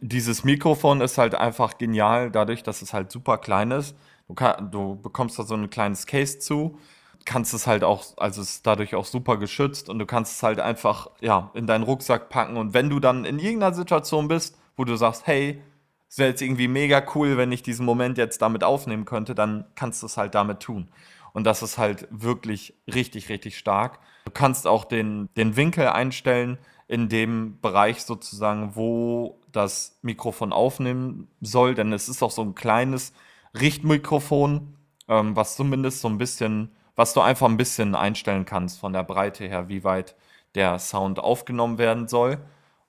Dieses 0.00 0.44
Mikrofon 0.44 1.00
ist 1.00 1.18
halt 1.18 1.34
einfach 1.34 1.78
genial, 1.78 2.30
dadurch, 2.30 2.62
dass 2.62 2.82
es 2.82 2.92
halt 2.92 3.10
super 3.10 3.38
klein 3.38 3.70
ist. 3.70 3.96
Du, 4.28 4.34
kann, 4.34 4.70
du 4.70 4.96
bekommst 4.96 5.38
da 5.38 5.42
so 5.42 5.54
ein 5.54 5.70
kleines 5.70 6.06
Case 6.06 6.38
zu, 6.38 6.78
kannst 7.24 7.52
es 7.54 7.66
halt 7.66 7.84
auch, 7.84 8.04
also 8.16 8.40
es 8.42 8.50
ist 8.50 8.66
dadurch 8.66 8.94
auch 8.94 9.04
super 9.04 9.36
geschützt 9.36 9.88
und 9.88 9.98
du 9.98 10.06
kannst 10.06 10.36
es 10.36 10.42
halt 10.42 10.60
einfach 10.60 11.08
ja, 11.20 11.50
in 11.54 11.66
deinen 11.66 11.84
Rucksack 11.84 12.28
packen. 12.28 12.56
Und 12.56 12.74
wenn 12.74 12.90
du 12.90 13.00
dann 13.00 13.24
in 13.24 13.38
irgendeiner 13.38 13.74
Situation 13.74 14.28
bist, 14.28 14.56
wo 14.76 14.84
du 14.84 14.96
sagst, 14.96 15.26
hey, 15.26 15.62
es 16.08 16.18
wäre 16.18 16.30
jetzt 16.30 16.42
irgendwie 16.42 16.68
mega 16.68 17.02
cool, 17.14 17.36
wenn 17.36 17.52
ich 17.52 17.62
diesen 17.62 17.86
Moment 17.86 18.18
jetzt 18.18 18.42
damit 18.42 18.64
aufnehmen 18.64 19.04
könnte, 19.04 19.34
dann 19.34 19.64
kannst 19.74 20.02
du 20.02 20.06
es 20.06 20.16
halt 20.16 20.34
damit 20.34 20.60
tun. 20.60 20.88
Und 21.32 21.44
das 21.44 21.62
ist 21.62 21.78
halt 21.78 22.08
wirklich 22.10 22.74
richtig, 22.92 23.28
richtig 23.28 23.56
stark. 23.56 24.00
Du 24.24 24.32
kannst 24.32 24.66
auch 24.66 24.84
den, 24.84 25.28
den 25.36 25.56
Winkel 25.56 25.86
einstellen 25.86 26.58
in 26.90 27.08
dem 27.08 27.60
Bereich 27.60 28.02
sozusagen, 28.02 28.74
wo 28.74 29.38
das 29.52 29.96
Mikrofon 30.02 30.52
aufnehmen 30.52 31.28
soll, 31.40 31.76
denn 31.76 31.92
es 31.92 32.08
ist 32.08 32.20
auch 32.20 32.32
so 32.32 32.42
ein 32.42 32.56
kleines 32.56 33.12
Richtmikrofon, 33.54 34.74
ähm, 35.06 35.36
was 35.36 35.54
zumindest 35.54 36.00
so 36.00 36.08
ein 36.08 36.18
bisschen, 36.18 36.72
was 36.96 37.14
du 37.14 37.20
einfach 37.20 37.48
ein 37.48 37.56
bisschen 37.56 37.94
einstellen 37.94 38.44
kannst 38.44 38.80
von 38.80 38.92
der 38.92 39.04
Breite 39.04 39.44
her, 39.44 39.68
wie 39.68 39.84
weit 39.84 40.16
der 40.56 40.80
Sound 40.80 41.20
aufgenommen 41.20 41.78
werden 41.78 42.08
soll. 42.08 42.38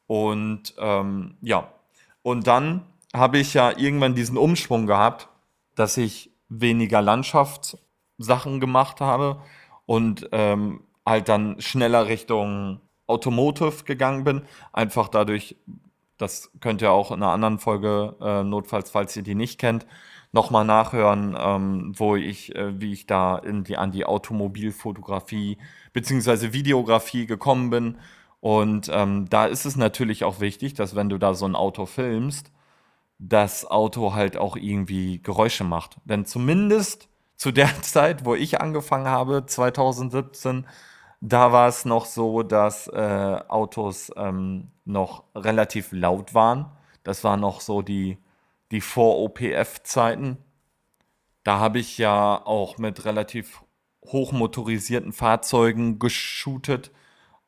Und 0.07 0.73
ähm, 0.79 1.37
ja, 1.41 1.71
und 2.23 2.47
dann 2.47 2.87
habe 3.13 3.37
ich 3.37 3.53
ja 3.53 3.77
irgendwann 3.77 4.15
diesen 4.15 4.35
Umschwung 4.35 4.87
gehabt, 4.87 5.29
dass 5.75 5.97
ich 5.97 6.31
weniger 6.49 7.03
Landschaftssachen 7.03 8.59
gemacht 8.59 8.99
habe 8.99 9.43
und 9.85 10.27
ähm, 10.31 10.81
halt 11.05 11.29
dann 11.29 11.61
schneller 11.61 12.07
Richtung 12.07 12.81
Automotive 13.11 13.83
gegangen 13.83 14.23
bin. 14.23 14.41
Einfach 14.73 15.07
dadurch, 15.07 15.55
das 16.17 16.51
könnt 16.59 16.81
ihr 16.81 16.91
auch 16.91 17.11
in 17.11 17.21
einer 17.21 17.31
anderen 17.31 17.59
Folge, 17.59 18.15
äh, 18.21 18.43
notfalls, 18.43 18.89
falls 18.91 19.15
ihr 19.15 19.23
die 19.23 19.35
nicht 19.35 19.59
kennt, 19.59 19.85
nochmal 20.31 20.65
nachhören, 20.65 21.37
ähm, 21.39 21.93
wo 21.95 22.15
ich, 22.15 22.55
äh, 22.55 22.79
wie 22.79 22.93
ich 22.93 23.05
da 23.05 23.37
in 23.37 23.63
die, 23.63 23.77
an 23.77 23.91
die 23.91 24.05
Automobilfotografie 24.05 25.57
bzw. 25.93 26.53
Videografie 26.53 27.25
gekommen 27.25 27.69
bin. 27.69 27.97
Und 28.39 28.89
ähm, 28.91 29.29
da 29.29 29.45
ist 29.45 29.65
es 29.65 29.75
natürlich 29.75 30.23
auch 30.23 30.39
wichtig, 30.39 30.73
dass 30.73 30.95
wenn 30.95 31.09
du 31.09 31.17
da 31.17 31.33
so 31.33 31.45
ein 31.45 31.55
Auto 31.55 31.85
filmst, 31.85 32.51
das 33.19 33.65
Auto 33.69 34.13
halt 34.13 34.35
auch 34.35 34.55
irgendwie 34.55 35.21
Geräusche 35.21 35.63
macht. 35.63 35.97
Denn 36.05 36.25
zumindest 36.25 37.07
zu 37.35 37.51
der 37.51 37.69
Zeit, 37.81 38.25
wo 38.25 38.35
ich 38.35 38.61
angefangen 38.61 39.07
habe, 39.07 39.45
2017, 39.45 40.65
da 41.21 41.51
war 41.51 41.67
es 41.67 41.85
noch 41.85 42.05
so, 42.05 42.41
dass 42.41 42.87
äh, 42.87 43.39
Autos 43.47 44.11
ähm, 44.17 44.71
noch 44.85 45.23
relativ 45.35 45.91
laut 45.91 46.33
waren. 46.33 46.65
Das 47.03 47.23
waren 47.23 47.39
noch 47.39 47.61
so 47.61 47.83
die, 47.83 48.17
die 48.71 48.81
Vor-OPF-Zeiten. 48.81 50.37
Da 51.43 51.59
habe 51.59 51.79
ich 51.79 51.99
ja 51.99 52.41
auch 52.43 52.79
mit 52.79 53.05
relativ 53.05 53.63
hochmotorisierten 54.03 55.13
Fahrzeugen 55.13 55.99
geshootet. 55.99 56.91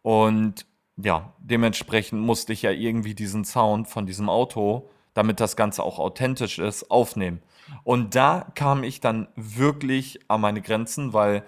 Und 0.03 0.67
ja, 0.97 1.33
dementsprechend 1.39 2.21
musste 2.21 2.53
ich 2.53 2.61
ja 2.61 2.71
irgendwie 2.71 3.15
diesen 3.15 3.43
Sound 3.43 3.87
von 3.87 4.05
diesem 4.05 4.29
Auto, 4.29 4.89
damit 5.15 5.39
das 5.39 5.55
Ganze 5.55 5.81
auch 5.81 5.97
authentisch 5.97 6.59
ist, 6.59 6.91
aufnehmen. 6.91 7.41
Und 7.83 8.13
da 8.13 8.51
kam 8.53 8.83
ich 8.83 8.99
dann 8.99 9.27
wirklich 9.35 10.19
an 10.27 10.41
meine 10.41 10.61
Grenzen, 10.61 11.13
weil 11.13 11.43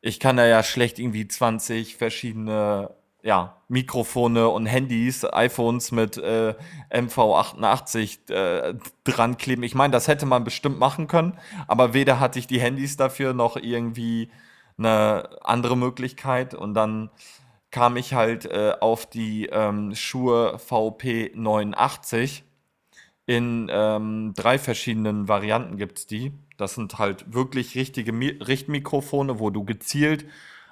ich 0.00 0.20
kann 0.20 0.36
da 0.36 0.46
ja 0.46 0.62
schlecht 0.62 0.98
irgendwie 0.98 1.26
20 1.26 1.96
verschiedene 1.96 2.90
ja, 3.22 3.56
Mikrofone 3.68 4.48
und 4.48 4.66
Handys, 4.66 5.24
iPhones 5.24 5.90
mit 5.92 6.16
äh, 6.18 6.54
MV88 6.90 8.32
äh, 8.32 8.74
dran 9.04 9.36
kleben. 9.36 9.64
Ich 9.64 9.74
meine, 9.74 9.92
das 9.92 10.08
hätte 10.08 10.24
man 10.24 10.44
bestimmt 10.44 10.78
machen 10.78 11.08
können, 11.08 11.36
aber 11.66 11.94
weder 11.94 12.20
hatte 12.20 12.38
ich 12.38 12.46
die 12.46 12.60
Handys 12.60 12.96
dafür 12.96 13.34
noch 13.34 13.56
irgendwie 13.56 14.30
eine 14.78 15.28
andere 15.42 15.76
Möglichkeit. 15.76 16.54
Und 16.54 16.74
dann 16.74 17.10
kam 17.70 17.96
ich 17.96 18.14
halt 18.14 18.46
äh, 18.46 18.74
auf 18.80 19.06
die 19.06 19.46
ähm, 19.46 19.94
Shure 19.94 20.56
VP89. 20.56 22.42
In 23.26 23.68
ähm, 23.70 24.32
drei 24.34 24.58
verschiedenen 24.58 25.28
Varianten 25.28 25.76
gibt 25.76 25.98
es 25.98 26.06
die. 26.06 26.32
Das 26.58 26.74
sind 26.74 26.98
halt 26.98 27.32
wirklich 27.32 27.74
richtige 27.74 28.12
Mi 28.12 28.28
Richtmikrofone, 28.28 29.38
wo 29.38 29.48
du 29.48 29.64
gezielt 29.64 30.26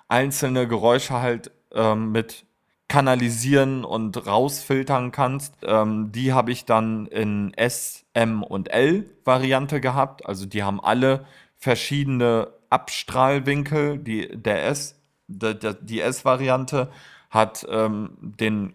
einzelne 0.09 0.69
Geräusche 0.69 1.21
halt 1.21 1.51
ähm, 1.73 2.13
mit 2.13 2.45
kanalisieren 2.89 3.85
und 3.85 4.27
rausfiltern 4.27 5.11
kannst. 5.11 5.55
Ähm, 5.63 6.13
die 6.13 6.33
habe 6.33 6.53
ich 6.53 6.65
dann 6.65 7.07
in 7.07 7.53
S, 7.55 8.05
M 8.15 8.43
und 8.43 8.69
L 8.69 9.11
Variante 9.25 9.81
gehabt. 9.81 10.27
Also 10.27 10.47
die 10.47 10.63
haben 10.63 10.81
alle 10.81 11.27
verschiedene 11.57 12.49
Abstrahlwinkel. 12.71 13.99
Die, 13.99 14.29
der 14.29 14.67
S, 14.67 15.01
die, 15.27 15.57
die 15.81 16.01
S-Variante 16.01 16.91
hat 17.31 17.67
ähm, 17.69 18.11
den 18.21 18.75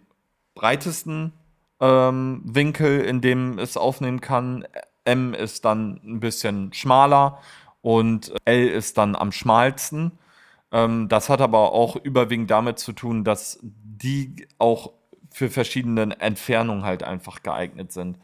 breitesten 0.55 1.33
ähm, 1.79 2.41
Winkel, 2.43 3.01
in 3.01 3.21
dem 3.21 3.57
es 3.59 3.77
aufnehmen 3.77 4.19
kann. 4.19 4.65
M 5.05 5.33
ist 5.33 5.65
dann 5.65 5.99
ein 6.03 6.19
bisschen 6.19 6.73
schmaler 6.73 7.39
und 7.81 8.33
L 8.45 8.67
ist 8.67 8.97
dann 8.97 9.15
am 9.15 9.31
schmalsten. 9.31 10.11
Ähm, 10.71 11.09
das 11.09 11.29
hat 11.29 11.41
aber 11.41 11.73
auch 11.73 11.95
überwiegend 11.95 12.51
damit 12.51 12.79
zu 12.79 12.93
tun, 12.93 13.23
dass 13.23 13.59
die 13.61 14.47
auch 14.57 14.91
für 15.31 15.49
verschiedene 15.49 16.19
Entfernungen 16.19 16.83
halt 16.83 17.03
einfach 17.03 17.41
geeignet 17.43 17.91
sind. 17.91 18.17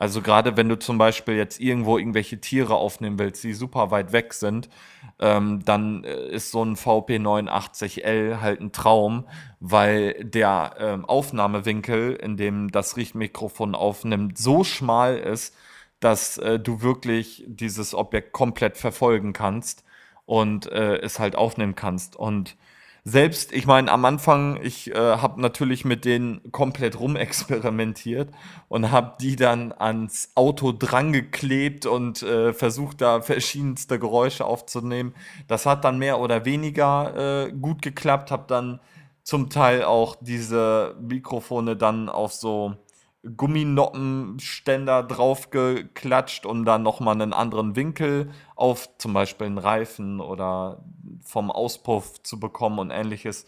Also 0.00 0.22
gerade 0.22 0.56
wenn 0.56 0.68
du 0.70 0.78
zum 0.78 0.96
Beispiel 0.96 1.34
jetzt 1.34 1.60
irgendwo 1.60 1.98
irgendwelche 1.98 2.40
Tiere 2.40 2.74
aufnehmen 2.76 3.18
willst, 3.18 3.44
die 3.44 3.52
super 3.52 3.90
weit 3.90 4.12
weg 4.12 4.32
sind, 4.32 4.70
ähm, 5.18 5.62
dann 5.66 6.04
äh, 6.04 6.28
ist 6.28 6.52
so 6.52 6.64
ein 6.64 6.74
VP89L 6.74 8.40
halt 8.40 8.60
ein 8.62 8.72
Traum, 8.72 9.26
weil 9.60 10.24
der 10.24 10.76
ähm, 10.78 11.04
Aufnahmewinkel, 11.04 12.14
in 12.14 12.38
dem 12.38 12.70
das 12.70 12.96
Richtmikrofon 12.96 13.74
aufnimmt, 13.74 14.38
so 14.38 14.64
schmal 14.64 15.18
ist, 15.18 15.54
dass 16.00 16.38
äh, 16.38 16.58
du 16.58 16.82
wirklich 16.82 17.44
dieses 17.46 17.94
Objekt 17.94 18.32
komplett 18.32 18.76
verfolgen 18.76 19.32
kannst 19.32 19.84
und 20.26 20.70
äh, 20.70 20.96
es 20.96 21.18
halt 21.18 21.36
aufnehmen 21.36 21.74
kannst. 21.74 22.16
Und 22.16 22.56
selbst, 23.04 23.52
ich 23.52 23.66
meine, 23.66 23.90
am 23.90 24.04
Anfang, 24.04 24.58
ich 24.62 24.90
äh, 24.90 24.94
habe 24.94 25.40
natürlich 25.40 25.84
mit 25.84 26.04
denen 26.04 26.52
komplett 26.52 27.00
rumexperimentiert 27.00 28.30
und 28.68 28.90
habe 28.90 29.16
die 29.20 29.36
dann 29.36 29.72
ans 29.72 30.32
Auto 30.34 30.72
drangeklebt 30.72 31.86
und 31.86 32.22
äh, 32.22 32.52
versucht, 32.52 33.00
da 33.00 33.22
verschiedenste 33.22 33.98
Geräusche 33.98 34.44
aufzunehmen. 34.44 35.14
Das 35.48 35.64
hat 35.64 35.84
dann 35.84 35.98
mehr 35.98 36.20
oder 36.20 36.44
weniger 36.44 37.46
äh, 37.46 37.52
gut 37.52 37.80
geklappt, 37.80 38.30
habe 38.30 38.44
dann 38.46 38.80
zum 39.22 39.48
Teil 39.48 39.84
auch 39.84 40.16
diese 40.20 40.94
Mikrofone 41.00 41.76
dann 41.76 42.08
auf 42.08 42.32
so 42.32 42.74
Gumminoppenständer 43.22 45.02
draufgeklatscht, 45.02 46.46
um 46.46 46.64
dann 46.64 46.82
nochmal 46.82 47.14
einen 47.14 47.32
anderen 47.32 47.76
Winkel 47.76 48.30
auf 48.56 48.88
zum 48.96 49.12
Beispiel 49.12 49.46
einen 49.46 49.58
Reifen 49.58 50.20
oder 50.20 50.82
vom 51.22 51.50
Auspuff 51.50 52.22
zu 52.22 52.40
bekommen 52.40 52.78
und 52.78 52.90
ähnliches. 52.90 53.46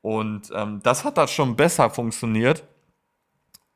Und 0.00 0.50
ähm, 0.54 0.80
das 0.82 1.04
hat 1.04 1.18
da 1.18 1.28
schon 1.28 1.56
besser 1.56 1.90
funktioniert, 1.90 2.64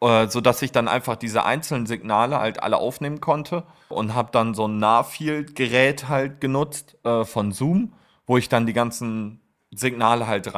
äh, 0.00 0.28
sodass 0.28 0.62
ich 0.62 0.72
dann 0.72 0.88
einfach 0.88 1.16
diese 1.16 1.44
einzelnen 1.44 1.84
Signale 1.84 2.38
halt 2.38 2.62
alle 2.62 2.78
aufnehmen 2.78 3.20
konnte 3.20 3.64
und 3.90 4.14
habe 4.14 4.30
dann 4.32 4.54
so 4.54 4.66
ein 4.66 4.78
Nahfield-Gerät 4.78 6.08
halt 6.08 6.40
genutzt 6.40 6.96
äh, 7.04 7.24
von 7.24 7.52
Zoom, 7.52 7.92
wo 8.26 8.38
ich 8.38 8.48
dann 8.48 8.64
die 8.64 8.72
ganzen 8.72 9.42
Signale 9.70 10.26
halt 10.26 10.54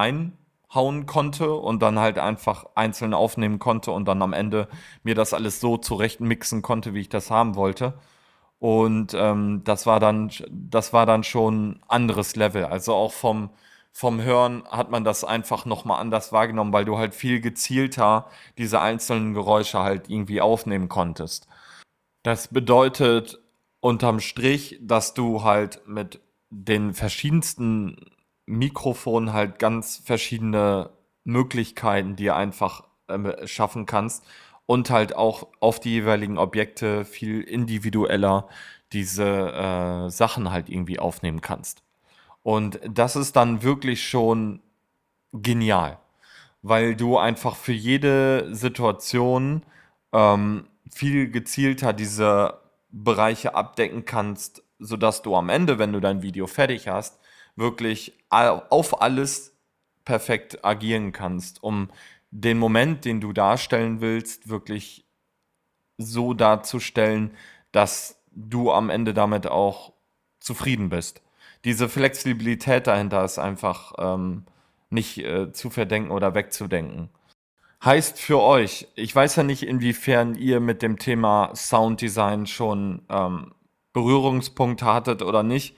reinhauen 0.77 1.07
konnte 1.07 1.53
und 1.53 1.83
dann 1.83 1.99
halt 1.99 2.19
einfach 2.19 2.67
einzeln 2.75 3.15
aufnehmen 3.15 3.59
konnte 3.59 3.91
und 3.91 4.07
dann 4.07 4.23
am 4.23 4.33
Ende 4.33 4.69
mir 5.03 5.15
das 5.15 5.35
alles 5.35 5.61
so 5.61 5.77
zurecht 5.77 6.21
mixen 6.21 6.63
konnte, 6.63 6.95
wie 6.95 7.01
ich 7.01 7.09
das 7.09 7.31
haben 7.31 7.57
wollte. 7.57 7.95
Und 8.59 9.15
ähm, 9.15 9.63
das 9.65 9.87
war 9.87 10.01
dann, 10.01 10.31
das 10.51 10.93
war 10.93 11.07
dann 11.07 11.25
schon 11.25 11.81
anderes 11.89 12.37
Level. 12.37 12.65
Also 12.65 12.95
auch 12.95 13.13
vom, 13.13 13.51
vom 13.93 14.23
Hören 14.23 14.65
hat 14.71 14.91
man 14.91 15.05
das 15.05 15.25
einfach 15.25 15.67
nochmal 15.67 16.01
anders 16.01 16.33
wahrgenommen, 16.33 16.73
weil 16.73 16.85
du 16.85 16.99
halt 16.99 17.15
viel 17.15 17.41
gezielter 17.41 18.27
diese 18.59 18.81
einzelnen 18.81 19.35
Geräusche 19.35 19.81
halt 19.81 20.09
irgendwie 20.09 20.41
aufnehmen 20.41 20.89
konntest. 20.89 21.47
Das 22.23 22.49
bedeutet 22.49 23.39
unterm 23.81 24.21
Strich, 24.21 24.79
dass 24.81 25.15
du 25.15 25.45
halt 25.45 25.87
mit 25.87 26.21
den 26.51 26.95
verschiedensten 26.95 27.97
Mikrofonen 28.47 29.33
halt 29.33 29.59
ganz 29.59 30.01
verschiedene 30.05 30.91
Möglichkeiten 31.25 32.17
dir 32.17 32.37
einfach 32.37 32.85
äh, 33.09 33.47
schaffen 33.47 33.87
kannst 33.87 34.25
und 34.67 34.91
halt 34.91 35.15
auch 35.15 35.49
auf 35.61 35.81
die 35.81 35.91
jeweiligen 35.91 36.39
Objekte 36.39 37.05
viel 37.05 37.41
individueller 37.43 38.49
diese 38.93 39.53
äh, 39.53 40.11
Sachen 40.11 40.51
halt 40.51 40.69
irgendwie 40.69 40.99
aufnehmen 40.99 41.41
kannst. 41.41 41.83
Und 42.43 42.81
das 42.89 43.17
ist 43.17 43.35
dann 43.35 43.63
wirklich 43.63 44.09
schon 44.09 44.61
genial, 45.33 45.99
weil 46.63 46.95
du 46.95 47.19
einfach 47.19 47.57
für 47.57 47.73
jede 47.73 48.55
Situation 48.55 49.63
ähm, 50.13 50.69
viel 50.89 51.31
gezielter 51.31 51.93
diese 51.93 52.61
Bereiche 52.91 53.55
abdecken 53.55 54.05
kannst, 54.05 54.63
sodass 54.79 55.23
du 55.23 55.35
am 55.35 55.49
Ende, 55.49 55.79
wenn 55.79 55.93
du 55.93 56.01
dein 56.01 56.23
Video 56.23 56.47
fertig 56.47 56.89
hast, 56.89 57.19
wirklich 57.57 58.15
auf 58.31 59.01
alles 59.01 59.57
perfekt 60.05 60.65
agieren 60.65 61.13
kannst, 61.13 61.63
um 61.63 61.91
den 62.31 62.59
Moment, 62.59 63.05
den 63.05 63.21
du 63.21 63.33
darstellen 63.33 64.01
willst, 64.01 64.49
wirklich 64.49 65.05
so 65.99 66.35
darzustellen, 66.35 67.37
dass 67.73 68.23
du 68.31 68.71
am 68.71 68.91
Ende 68.91 69.15
damit 69.15 69.47
auch 69.47 69.95
zufrieden 70.39 70.91
bist 70.91 71.23
diese 71.67 71.89
Flexibilität 71.89 72.87
dahinter 72.87 73.25
ist 73.25 73.39
einfach 73.41 73.93
ähm, 73.99 74.45
nicht 74.89 75.19
äh, 75.19 75.53
zu 75.53 75.69
verdenken 75.69 76.13
oder 76.13 76.33
wegzudenken. 76.37 77.11
Heißt 77.85 78.21
für 78.21 78.41
euch, 78.41 78.87
ich 78.95 79.15
weiß 79.15 79.35
ja 79.35 79.43
nicht, 79.43 79.65
inwiefern 79.65 80.37
ihr 80.37 80.61
mit 80.61 80.81
dem 80.81 80.97
Thema 80.97 81.51
Sounddesign 81.57 82.47
schon 82.47 83.03
ähm, 83.09 83.53
Berührungspunkte 83.93 84.85
hattet 84.87 85.23
oder 85.23 85.43
nicht. 85.43 85.77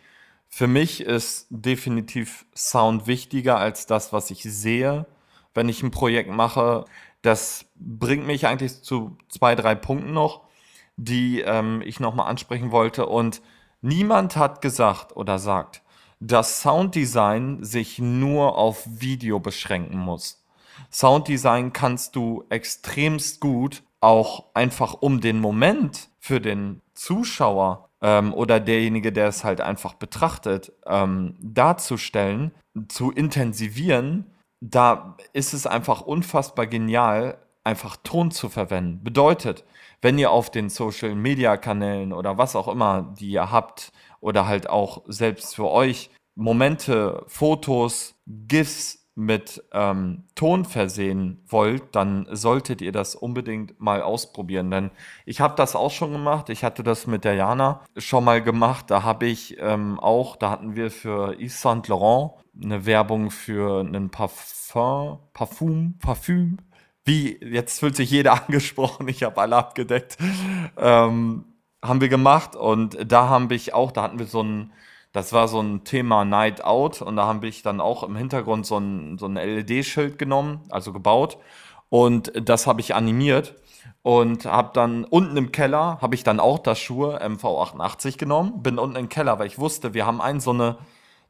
Für 0.48 0.66
mich 0.66 1.00
ist 1.00 1.46
definitiv 1.50 2.46
Sound 2.54 3.06
wichtiger 3.06 3.58
als 3.58 3.86
das, 3.86 4.12
was 4.12 4.30
ich 4.30 4.42
sehe, 4.42 5.06
wenn 5.54 5.68
ich 5.68 5.82
ein 5.82 5.90
Projekt 5.90 6.30
mache. 6.30 6.84
Das 7.22 7.66
bringt 7.76 8.26
mich 8.26 8.46
eigentlich 8.46 8.82
zu 8.82 9.16
zwei, 9.28 9.54
drei 9.54 9.74
Punkten 9.74 10.12
noch, 10.12 10.42
die 10.96 11.40
ähm, 11.40 11.82
ich 11.84 12.00
nochmal 12.00 12.28
ansprechen 12.28 12.70
wollte. 12.70 13.06
Und 13.06 13.42
Niemand 13.80 14.36
hat 14.36 14.60
gesagt 14.60 15.14
oder 15.16 15.38
sagt, 15.38 15.82
dass 16.18 16.62
Sounddesign 16.62 17.62
sich 17.62 18.00
nur 18.00 18.58
auf 18.58 18.84
Video 18.86 19.38
beschränken 19.38 19.98
muss. 19.98 20.44
Sounddesign 20.90 21.72
kannst 21.72 22.16
du 22.16 22.44
extremst 22.48 23.40
gut 23.40 23.84
auch 24.00 24.46
einfach 24.54 24.94
um 24.94 25.20
den 25.20 25.40
Moment 25.40 26.08
für 26.18 26.40
den 26.40 26.82
Zuschauer 26.94 27.87
ähm, 28.02 28.32
oder 28.34 28.60
derjenige, 28.60 29.12
der 29.12 29.28
es 29.28 29.44
halt 29.44 29.60
einfach 29.60 29.94
betrachtet, 29.94 30.72
ähm, 30.86 31.36
darzustellen, 31.40 32.52
zu 32.88 33.10
intensivieren. 33.10 34.26
Da 34.60 35.16
ist 35.32 35.54
es 35.54 35.66
einfach 35.66 36.00
unfassbar 36.00 36.66
genial, 36.66 37.38
einfach 37.64 37.96
Ton 37.96 38.30
zu 38.30 38.48
verwenden. 38.48 39.04
Bedeutet, 39.04 39.64
wenn 40.00 40.18
ihr 40.18 40.30
auf 40.30 40.50
den 40.50 40.68
Social 40.68 41.14
Media 41.14 41.56
Kanälen 41.56 42.12
oder 42.12 42.38
was 42.38 42.56
auch 42.56 42.68
immer, 42.68 43.14
die 43.18 43.30
ihr 43.30 43.50
habt, 43.50 43.92
oder 44.20 44.46
halt 44.46 44.68
auch 44.68 45.02
selbst 45.06 45.54
für 45.54 45.68
euch 45.68 46.10
Momente, 46.34 47.24
Fotos, 47.26 48.14
GIFs 48.26 48.97
mit 49.18 49.64
ähm, 49.72 50.22
Ton 50.36 50.64
versehen 50.64 51.42
wollt, 51.48 51.96
dann 51.96 52.28
solltet 52.30 52.80
ihr 52.80 52.92
das 52.92 53.16
unbedingt 53.16 53.80
mal 53.80 54.00
ausprobieren. 54.00 54.70
Denn 54.70 54.90
ich 55.26 55.40
habe 55.40 55.56
das 55.56 55.74
auch 55.74 55.90
schon 55.90 56.12
gemacht. 56.12 56.50
Ich 56.50 56.62
hatte 56.62 56.84
das 56.84 57.08
mit 57.08 57.24
der 57.24 57.34
Jana 57.34 57.80
schon 57.96 58.24
mal 58.24 58.40
gemacht. 58.40 58.92
Da 58.92 59.02
habe 59.02 59.26
ich 59.26 59.58
ähm, 59.58 59.98
auch, 59.98 60.36
da 60.36 60.50
hatten 60.50 60.76
wir 60.76 60.92
für 60.92 61.34
Yves 61.40 61.60
Saint 61.60 61.88
Laurent 61.88 62.32
eine 62.62 62.86
Werbung 62.86 63.32
für 63.32 63.80
einen 63.80 64.10
Parfum, 64.10 65.18
Parfum, 65.32 65.98
Parfüm 65.98 66.58
wie, 67.04 67.38
jetzt 67.42 67.80
fühlt 67.80 67.96
sich 67.96 68.10
jeder 68.10 68.34
angesprochen, 68.46 69.08
ich 69.08 69.24
habe 69.24 69.40
alle 69.40 69.56
abgedeckt, 69.56 70.18
ähm, 70.76 71.44
haben 71.82 72.00
wir 72.00 72.08
gemacht 72.08 72.54
und 72.54 72.98
da 73.10 73.28
haben 73.28 73.50
ich 73.50 73.74
auch, 73.74 73.90
da 73.90 74.02
hatten 74.02 74.18
wir 74.18 74.26
so 74.26 74.42
ein, 74.42 74.72
das 75.12 75.32
war 75.32 75.48
so 75.48 75.60
ein 75.60 75.84
Thema 75.84 76.24
Night 76.24 76.64
Out 76.64 77.02
und 77.02 77.16
da 77.16 77.26
habe 77.26 77.46
ich 77.46 77.62
dann 77.62 77.80
auch 77.80 78.02
im 78.02 78.16
Hintergrund 78.16 78.66
so 78.66 78.78
ein, 78.78 79.18
so 79.18 79.26
ein 79.26 79.34
LED-Schild 79.34 80.18
genommen, 80.18 80.60
also 80.70 80.92
gebaut. 80.92 81.38
Und 81.88 82.32
das 82.34 82.66
habe 82.66 82.82
ich 82.82 82.94
animiert 82.94 83.54
und 84.02 84.44
habe 84.44 84.70
dann 84.74 85.04
unten 85.04 85.36
im 85.36 85.52
Keller, 85.52 85.98
habe 86.02 86.14
ich 86.14 86.24
dann 86.24 86.40
auch 86.40 86.58
das 86.58 86.78
Schuhe 86.78 87.22
MV88 87.22 88.18
genommen, 88.18 88.62
bin 88.62 88.78
unten 88.78 88.96
im 88.96 89.08
Keller, 89.08 89.38
weil 89.38 89.46
ich 89.46 89.58
wusste, 89.58 89.94
wir 89.94 90.04
haben 90.06 90.20
einen 90.20 90.40
so 90.40 90.50
eine 90.50 90.76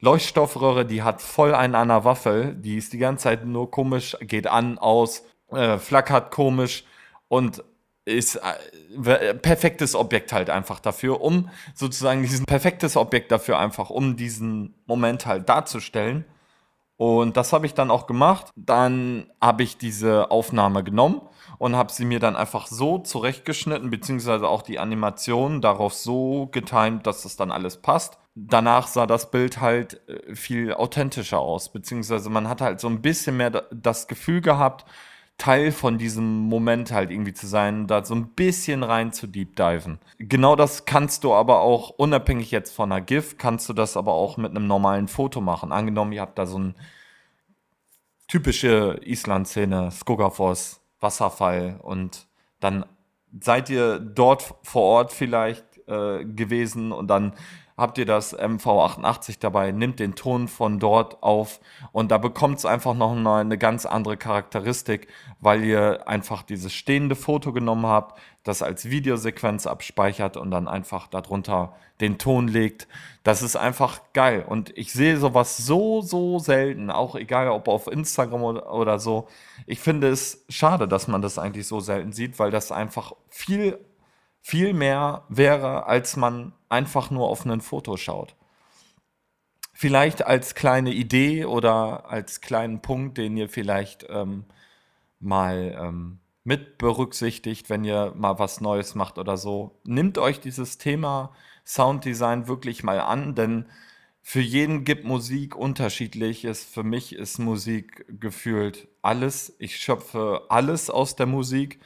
Leuchtstoffröhre, 0.01 0.85
die 0.85 1.03
hat 1.03 1.21
voll 1.21 1.53
einen 1.53 1.75
an 1.75 1.89
der 1.89 2.03
Waffel, 2.05 2.55
die 2.55 2.77
ist 2.77 2.93
die 2.93 2.97
ganze 2.97 3.23
Zeit 3.23 3.45
nur 3.45 3.71
komisch, 3.71 4.17
geht 4.21 4.47
an, 4.47 4.77
aus, 4.77 5.23
äh, 5.51 5.77
flackert 5.77 6.31
komisch 6.31 6.83
und 7.27 7.63
ist 8.09 8.35
äh, 8.35 9.33
perfektes 9.35 9.95
Objekt 9.95 10.33
halt 10.33 10.49
einfach 10.49 10.79
dafür, 10.79 11.21
um 11.21 11.49
sozusagen 11.73 12.21
diesen 12.21 12.45
perfektes 12.45 12.97
Objekt 12.97 13.31
dafür 13.31 13.59
einfach, 13.59 13.89
um 13.89 14.15
diesen 14.15 14.73
Moment 14.85 15.25
halt 15.25 15.47
darzustellen. 15.47 16.25
Und 16.97 17.37
das 17.37 17.53
habe 17.53 17.65
ich 17.65 17.73
dann 17.73 17.91
auch 17.91 18.07
gemacht. 18.07 18.51
Dann 18.57 19.31
habe 19.39 19.63
ich 19.63 19.77
diese 19.77 20.31
Aufnahme 20.31 20.83
genommen 20.83 21.21
und 21.57 21.77
habe 21.77 21.93
sie 21.93 22.03
mir 22.03 22.19
dann 22.19 22.35
einfach 22.35 22.67
so 22.67 22.97
zurechtgeschnitten, 22.97 23.89
beziehungsweise 23.89 24.49
auch 24.49 24.61
die 24.61 24.79
Animation 24.79 25.61
darauf 25.61 25.93
so 25.93 26.47
getimt, 26.51 27.07
dass 27.07 27.23
das 27.23 27.37
dann 27.37 27.51
alles 27.51 27.77
passt. 27.77 28.17
Danach 28.35 28.87
sah 28.87 29.05
das 29.05 29.31
Bild 29.31 29.61
halt 29.61 30.01
äh, 30.09 30.35
viel 30.35 30.73
authentischer 30.73 31.39
aus, 31.39 31.71
beziehungsweise 31.71 32.29
man 32.29 32.49
hat 32.49 32.59
halt 32.59 32.81
so 32.81 32.89
ein 32.89 33.01
bisschen 33.01 33.37
mehr 33.37 33.49
das 33.71 34.09
Gefühl 34.09 34.41
gehabt, 34.41 34.85
Teil 35.39 35.71
von 35.71 35.97
diesem 35.97 36.41
Moment 36.41 36.91
halt 36.91 37.09
irgendwie 37.09 37.33
zu 37.33 37.47
sein, 37.47 37.87
da 37.87 38.03
so 38.05 38.13
ein 38.13 38.27
bisschen 38.29 38.83
rein 38.83 39.11
zu 39.13 39.25
deep 39.25 39.55
diven. 39.55 39.97
Genau 40.19 40.55
das 40.55 40.85
kannst 40.85 41.23
du 41.23 41.33
aber 41.33 41.61
auch, 41.61 41.89
unabhängig 41.89 42.51
jetzt 42.51 42.75
von 42.75 42.91
einer 42.91 43.01
GIF, 43.01 43.37
kannst 43.37 43.67
du 43.69 43.73
das 43.73 43.97
aber 43.97 44.13
auch 44.13 44.37
mit 44.37 44.51
einem 44.51 44.67
normalen 44.67 45.07
Foto 45.07 45.41
machen. 45.41 45.71
Angenommen, 45.71 46.11
ihr 46.11 46.21
habt 46.21 46.37
da 46.37 46.45
so 46.45 46.57
eine 46.57 46.75
typische 48.27 48.99
Island-Szene, 49.03 49.89
Skogafoss, 49.91 50.81
Wasserfall 50.99 51.79
und 51.81 52.27
dann 52.59 52.85
seid 53.39 53.69
ihr 53.69 53.99
dort 53.99 54.53
vor 54.63 54.83
Ort 54.83 55.13
vielleicht 55.13 55.65
äh, 55.87 56.25
gewesen 56.25 56.91
und 56.91 57.07
dann 57.07 57.33
habt 57.79 57.97
ihr 57.97 58.05
das 58.05 58.37
MV88 58.37 59.37
dabei, 59.39 59.71
nimmt 59.71 59.99
den 59.99 60.15
Ton 60.15 60.47
von 60.47 60.79
dort 60.79 61.23
auf 61.23 61.59
und 61.91 62.11
da 62.11 62.17
bekommt 62.17 62.57
es 62.57 62.65
einfach 62.65 62.93
noch 62.93 63.15
eine 63.15 63.57
ganz 63.57 63.85
andere 63.85 64.17
Charakteristik, 64.17 65.07
weil 65.39 65.63
ihr 65.63 66.07
einfach 66.07 66.43
dieses 66.43 66.73
stehende 66.73 67.15
Foto 67.15 67.53
genommen 67.53 67.85
habt, 67.85 68.19
das 68.43 68.61
als 68.61 68.89
Videosequenz 68.89 69.65
abspeichert 69.65 70.35
und 70.35 70.51
dann 70.51 70.67
einfach 70.67 71.07
darunter 71.07 71.73
den 72.01 72.17
Ton 72.17 72.47
legt. 72.47 72.87
Das 73.23 73.41
ist 73.41 73.55
einfach 73.55 74.01
geil 74.13 74.45
und 74.47 74.77
ich 74.77 74.91
sehe 74.93 75.17
sowas 75.17 75.57
so, 75.57 76.01
so 76.01 76.39
selten, 76.39 76.89
auch 76.89 77.15
egal 77.15 77.49
ob 77.49 77.67
auf 77.67 77.87
Instagram 77.87 78.43
oder 78.43 78.99
so. 78.99 79.27
Ich 79.67 79.79
finde 79.79 80.09
es 80.09 80.45
schade, 80.49 80.87
dass 80.87 81.07
man 81.07 81.21
das 81.21 81.37
eigentlich 81.37 81.67
so 81.67 81.79
selten 81.79 82.11
sieht, 82.11 82.39
weil 82.39 82.51
das 82.51 82.71
einfach 82.71 83.13
viel 83.29 83.77
viel 84.41 84.73
mehr 84.73 85.25
wäre, 85.29 85.85
als 85.85 86.15
man 86.15 86.53
einfach 86.69 87.11
nur 87.11 87.29
auf 87.29 87.45
ein 87.45 87.61
Foto 87.61 87.97
schaut. 87.97 88.35
vielleicht 89.73 90.25
als 90.25 90.55
kleine 90.55 90.91
Idee 90.93 91.45
oder 91.45 92.09
als 92.09 92.41
kleinen 92.41 92.81
Punkt, 92.81 93.17
den 93.17 93.37
ihr 93.37 93.47
vielleicht 93.47 94.05
ähm, 94.09 94.43
mal 95.21 95.77
ähm, 95.79 96.19
mit 96.43 96.77
berücksichtigt, 96.77 97.69
wenn 97.69 97.85
ihr 97.85 98.13
mal 98.17 98.39
was 98.39 98.59
Neues 98.59 98.95
macht 98.95 99.17
oder 99.17 99.37
so. 99.37 99.79
Nimmt 99.85 100.17
euch 100.17 100.41
dieses 100.41 100.79
Thema 100.79 101.31
Sounddesign 101.65 102.47
wirklich 102.47 102.83
mal 102.83 102.99
an, 102.99 103.35
denn 103.35 103.67
für 104.21 104.41
jeden 104.41 104.83
gibt 104.83 105.05
Musik 105.05 105.55
unterschiedliches. 105.55 106.65
Für 106.65 106.83
mich 106.83 107.15
ist 107.15 107.39
Musik 107.39 108.05
gefühlt 108.19 108.87
alles. 109.01 109.55
Ich 109.59 109.77
schöpfe 109.77 110.41
alles 110.49 110.89
aus 110.89 111.15
der 111.15 111.25
Musik. 111.25 111.79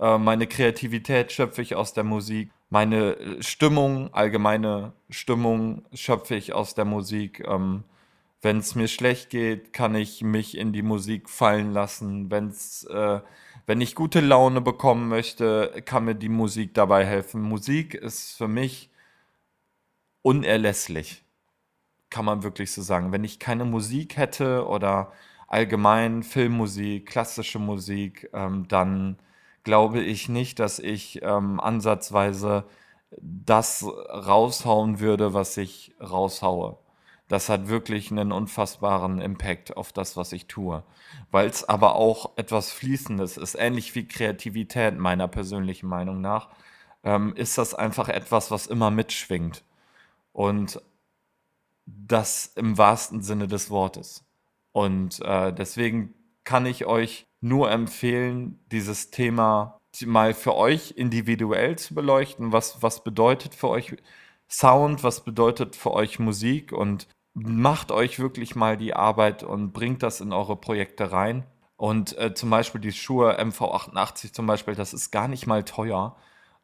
Äh, 0.00 0.18
meine 0.18 0.46
Kreativität 0.46 1.32
schöpfe 1.32 1.62
ich 1.62 1.74
aus 1.76 1.92
der 1.92 2.04
Musik. 2.04 2.50
Meine 2.70 3.16
äh, 3.16 3.42
Stimmung, 3.42 4.12
allgemeine 4.14 4.92
Stimmung 5.10 5.84
schöpfe 5.92 6.36
ich 6.36 6.52
aus 6.52 6.74
der 6.74 6.84
Musik. 6.84 7.44
Ähm, 7.46 7.84
wenn 8.42 8.58
es 8.58 8.74
mir 8.74 8.88
schlecht 8.88 9.30
geht, 9.30 9.72
kann 9.72 9.94
ich 9.94 10.22
mich 10.22 10.56
in 10.56 10.72
die 10.72 10.82
Musik 10.82 11.28
fallen 11.28 11.72
lassen. 11.72 12.30
Wenn's, 12.30 12.84
äh, 12.84 13.20
wenn 13.66 13.80
ich 13.80 13.94
gute 13.94 14.20
Laune 14.20 14.60
bekommen 14.60 15.08
möchte, 15.08 15.82
kann 15.84 16.06
mir 16.06 16.14
die 16.14 16.28
Musik 16.30 16.74
dabei 16.74 17.04
helfen. 17.06 17.42
Musik 17.42 17.94
ist 17.94 18.36
für 18.38 18.48
mich 18.48 18.90
unerlässlich 20.22 21.24
kann 22.10 22.24
man 22.24 22.42
wirklich 22.42 22.72
so 22.72 22.82
sagen. 22.82 23.12
Wenn 23.12 23.24
ich 23.24 23.38
keine 23.38 23.64
Musik 23.64 24.16
hätte 24.16 24.66
oder 24.66 25.12
allgemein 25.48 26.22
Filmmusik, 26.22 27.06
klassische 27.06 27.58
Musik, 27.58 28.28
ähm, 28.34 28.66
dann 28.68 29.16
glaube 29.64 30.00
ich 30.00 30.28
nicht, 30.28 30.58
dass 30.58 30.78
ich 30.78 31.22
ähm, 31.22 31.60
ansatzweise 31.60 32.64
das 33.20 33.84
raushauen 33.84 35.00
würde, 35.00 35.34
was 35.34 35.56
ich 35.56 35.94
raushaue. 36.00 36.78
Das 37.28 37.48
hat 37.48 37.68
wirklich 37.68 38.10
einen 38.10 38.32
unfassbaren 38.32 39.20
Impact 39.20 39.76
auf 39.76 39.92
das, 39.92 40.16
was 40.16 40.32
ich 40.32 40.46
tue. 40.46 40.82
Weil 41.30 41.48
es 41.48 41.68
aber 41.68 41.94
auch 41.94 42.32
etwas 42.36 42.72
Fließendes 42.72 43.36
ist, 43.36 43.54
ähnlich 43.54 43.94
wie 43.94 44.08
Kreativität 44.08 44.98
meiner 44.98 45.28
persönlichen 45.28 45.88
Meinung 45.88 46.20
nach, 46.20 46.48
ähm, 47.04 47.34
ist 47.36 47.56
das 47.56 47.74
einfach 47.74 48.08
etwas, 48.08 48.50
was 48.50 48.66
immer 48.66 48.90
mitschwingt. 48.90 49.62
Und 50.32 50.82
das 51.86 52.46
im 52.56 52.78
wahrsten 52.78 53.22
Sinne 53.22 53.46
des 53.46 53.70
Wortes. 53.70 54.24
Und 54.72 55.20
äh, 55.20 55.52
deswegen 55.52 56.14
kann 56.44 56.66
ich 56.66 56.86
euch 56.86 57.26
nur 57.40 57.70
empfehlen, 57.70 58.60
dieses 58.70 59.10
Thema 59.10 59.78
mal 60.04 60.34
für 60.34 60.54
euch 60.54 60.92
individuell 60.96 61.76
zu 61.76 61.94
beleuchten. 61.94 62.52
Was, 62.52 62.82
was 62.82 63.02
bedeutet 63.02 63.54
für 63.54 63.68
euch 63.68 63.96
Sound, 64.48 65.04
was 65.04 65.24
bedeutet 65.24 65.76
für 65.76 65.92
euch 65.92 66.18
Musik 66.18 66.72
und 66.72 67.08
macht 67.34 67.92
euch 67.92 68.18
wirklich 68.18 68.56
mal 68.56 68.76
die 68.76 68.94
Arbeit 68.94 69.42
und 69.42 69.72
bringt 69.72 70.02
das 70.02 70.20
in 70.20 70.32
eure 70.32 70.56
Projekte 70.56 71.12
rein. 71.12 71.46
Und 71.76 72.16
äh, 72.18 72.34
zum 72.34 72.50
Beispiel 72.50 72.80
die 72.80 72.92
Schuhe 72.92 73.40
MV88 73.40 74.32
zum 74.32 74.46
Beispiel, 74.46 74.74
das 74.74 74.92
ist 74.92 75.10
gar 75.10 75.28
nicht 75.28 75.46
mal 75.46 75.64
teuer 75.64 76.16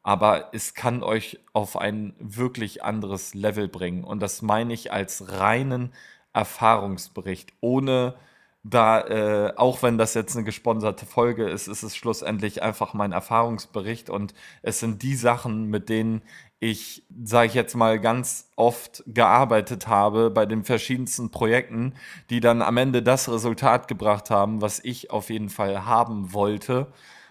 aber 0.06 0.50
es 0.52 0.74
kann 0.74 1.02
euch 1.02 1.40
auf 1.52 1.76
ein 1.76 2.14
wirklich 2.20 2.84
anderes 2.84 3.34
Level 3.34 3.66
bringen. 3.66 4.04
Und 4.04 4.22
das 4.22 4.40
meine 4.40 4.72
ich 4.72 4.92
als 4.92 5.32
reinen 5.40 5.92
Erfahrungsbericht, 6.32 7.52
ohne 7.60 8.14
da, 8.70 9.00
äh, 9.00 9.52
auch 9.56 9.82
wenn 9.82 9.96
das 9.96 10.14
jetzt 10.14 10.34
eine 10.34 10.44
gesponserte 10.44 11.06
Folge 11.06 11.48
ist, 11.48 11.68
ist 11.68 11.82
es 11.82 11.96
schlussendlich 11.96 12.62
einfach 12.62 12.94
mein 12.94 13.12
Erfahrungsbericht 13.12 14.10
und 14.10 14.34
es 14.62 14.80
sind 14.80 15.02
die 15.02 15.14
Sachen, 15.14 15.66
mit 15.66 15.88
denen 15.88 16.22
ich, 16.58 17.04
sage 17.22 17.48
ich 17.48 17.54
jetzt 17.54 17.76
mal, 17.76 18.00
ganz 18.00 18.50
oft 18.56 19.04
gearbeitet 19.06 19.86
habe 19.88 20.30
bei 20.30 20.46
den 20.46 20.64
verschiedensten 20.64 21.30
Projekten, 21.30 21.94
die 22.30 22.40
dann 22.40 22.62
am 22.62 22.76
Ende 22.76 23.02
das 23.02 23.28
Resultat 23.30 23.88
gebracht 23.88 24.30
haben, 24.30 24.62
was 24.62 24.80
ich 24.82 25.10
auf 25.10 25.30
jeden 25.30 25.50
Fall 25.50 25.84
haben 25.84 26.32
wollte 26.32 26.88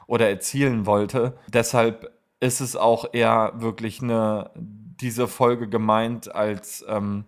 oder 0.08 0.30
erzielen 0.30 0.86
wollte. 0.86 1.38
Deshalb 1.48 2.13
ist 2.39 2.62
es 2.62 2.76
auch 2.76 3.13
eher 3.13 3.54
wirklich 3.56 4.02
eine, 4.02 4.52
diese 4.56 5.28
Folge 5.28 5.67
gemeint 5.67 6.34
als 6.34 6.86
ähm, 6.88 7.26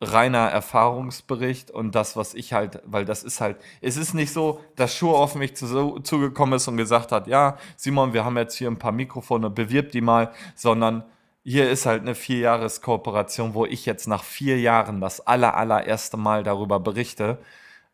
reiner 0.00 0.48
Erfahrungsbericht 0.48 1.70
und 1.70 1.94
das, 1.94 2.16
was 2.16 2.34
ich 2.34 2.52
halt, 2.52 2.82
weil 2.86 3.04
das 3.04 3.22
ist 3.22 3.40
halt, 3.40 3.58
es 3.80 3.96
ist 3.96 4.14
nicht 4.14 4.32
so, 4.32 4.60
dass 4.76 4.94
Schuhe 4.94 5.14
auf 5.14 5.34
mich 5.34 5.56
zu, 5.56 6.00
zugekommen 6.00 6.56
ist 6.56 6.68
und 6.68 6.76
gesagt 6.76 7.12
hat, 7.12 7.26
ja, 7.26 7.56
Simon, 7.76 8.12
wir 8.12 8.24
haben 8.24 8.36
jetzt 8.38 8.56
hier 8.56 8.70
ein 8.70 8.78
paar 8.78 8.92
Mikrofone, 8.92 9.50
bewirb 9.50 9.92
die 9.92 10.00
mal, 10.00 10.32
sondern 10.54 11.04
hier 11.44 11.70
ist 11.70 11.86
halt 11.86 12.02
eine 12.02 12.14
Vierjahres-Kooperation, 12.14 13.54
wo 13.54 13.66
ich 13.66 13.86
jetzt 13.86 14.06
nach 14.06 14.24
vier 14.24 14.58
Jahren 14.60 15.00
das 15.00 15.26
aller, 15.26 15.56
allererste 15.56 16.16
Mal 16.16 16.42
darüber 16.42 16.80
berichte 16.80 17.38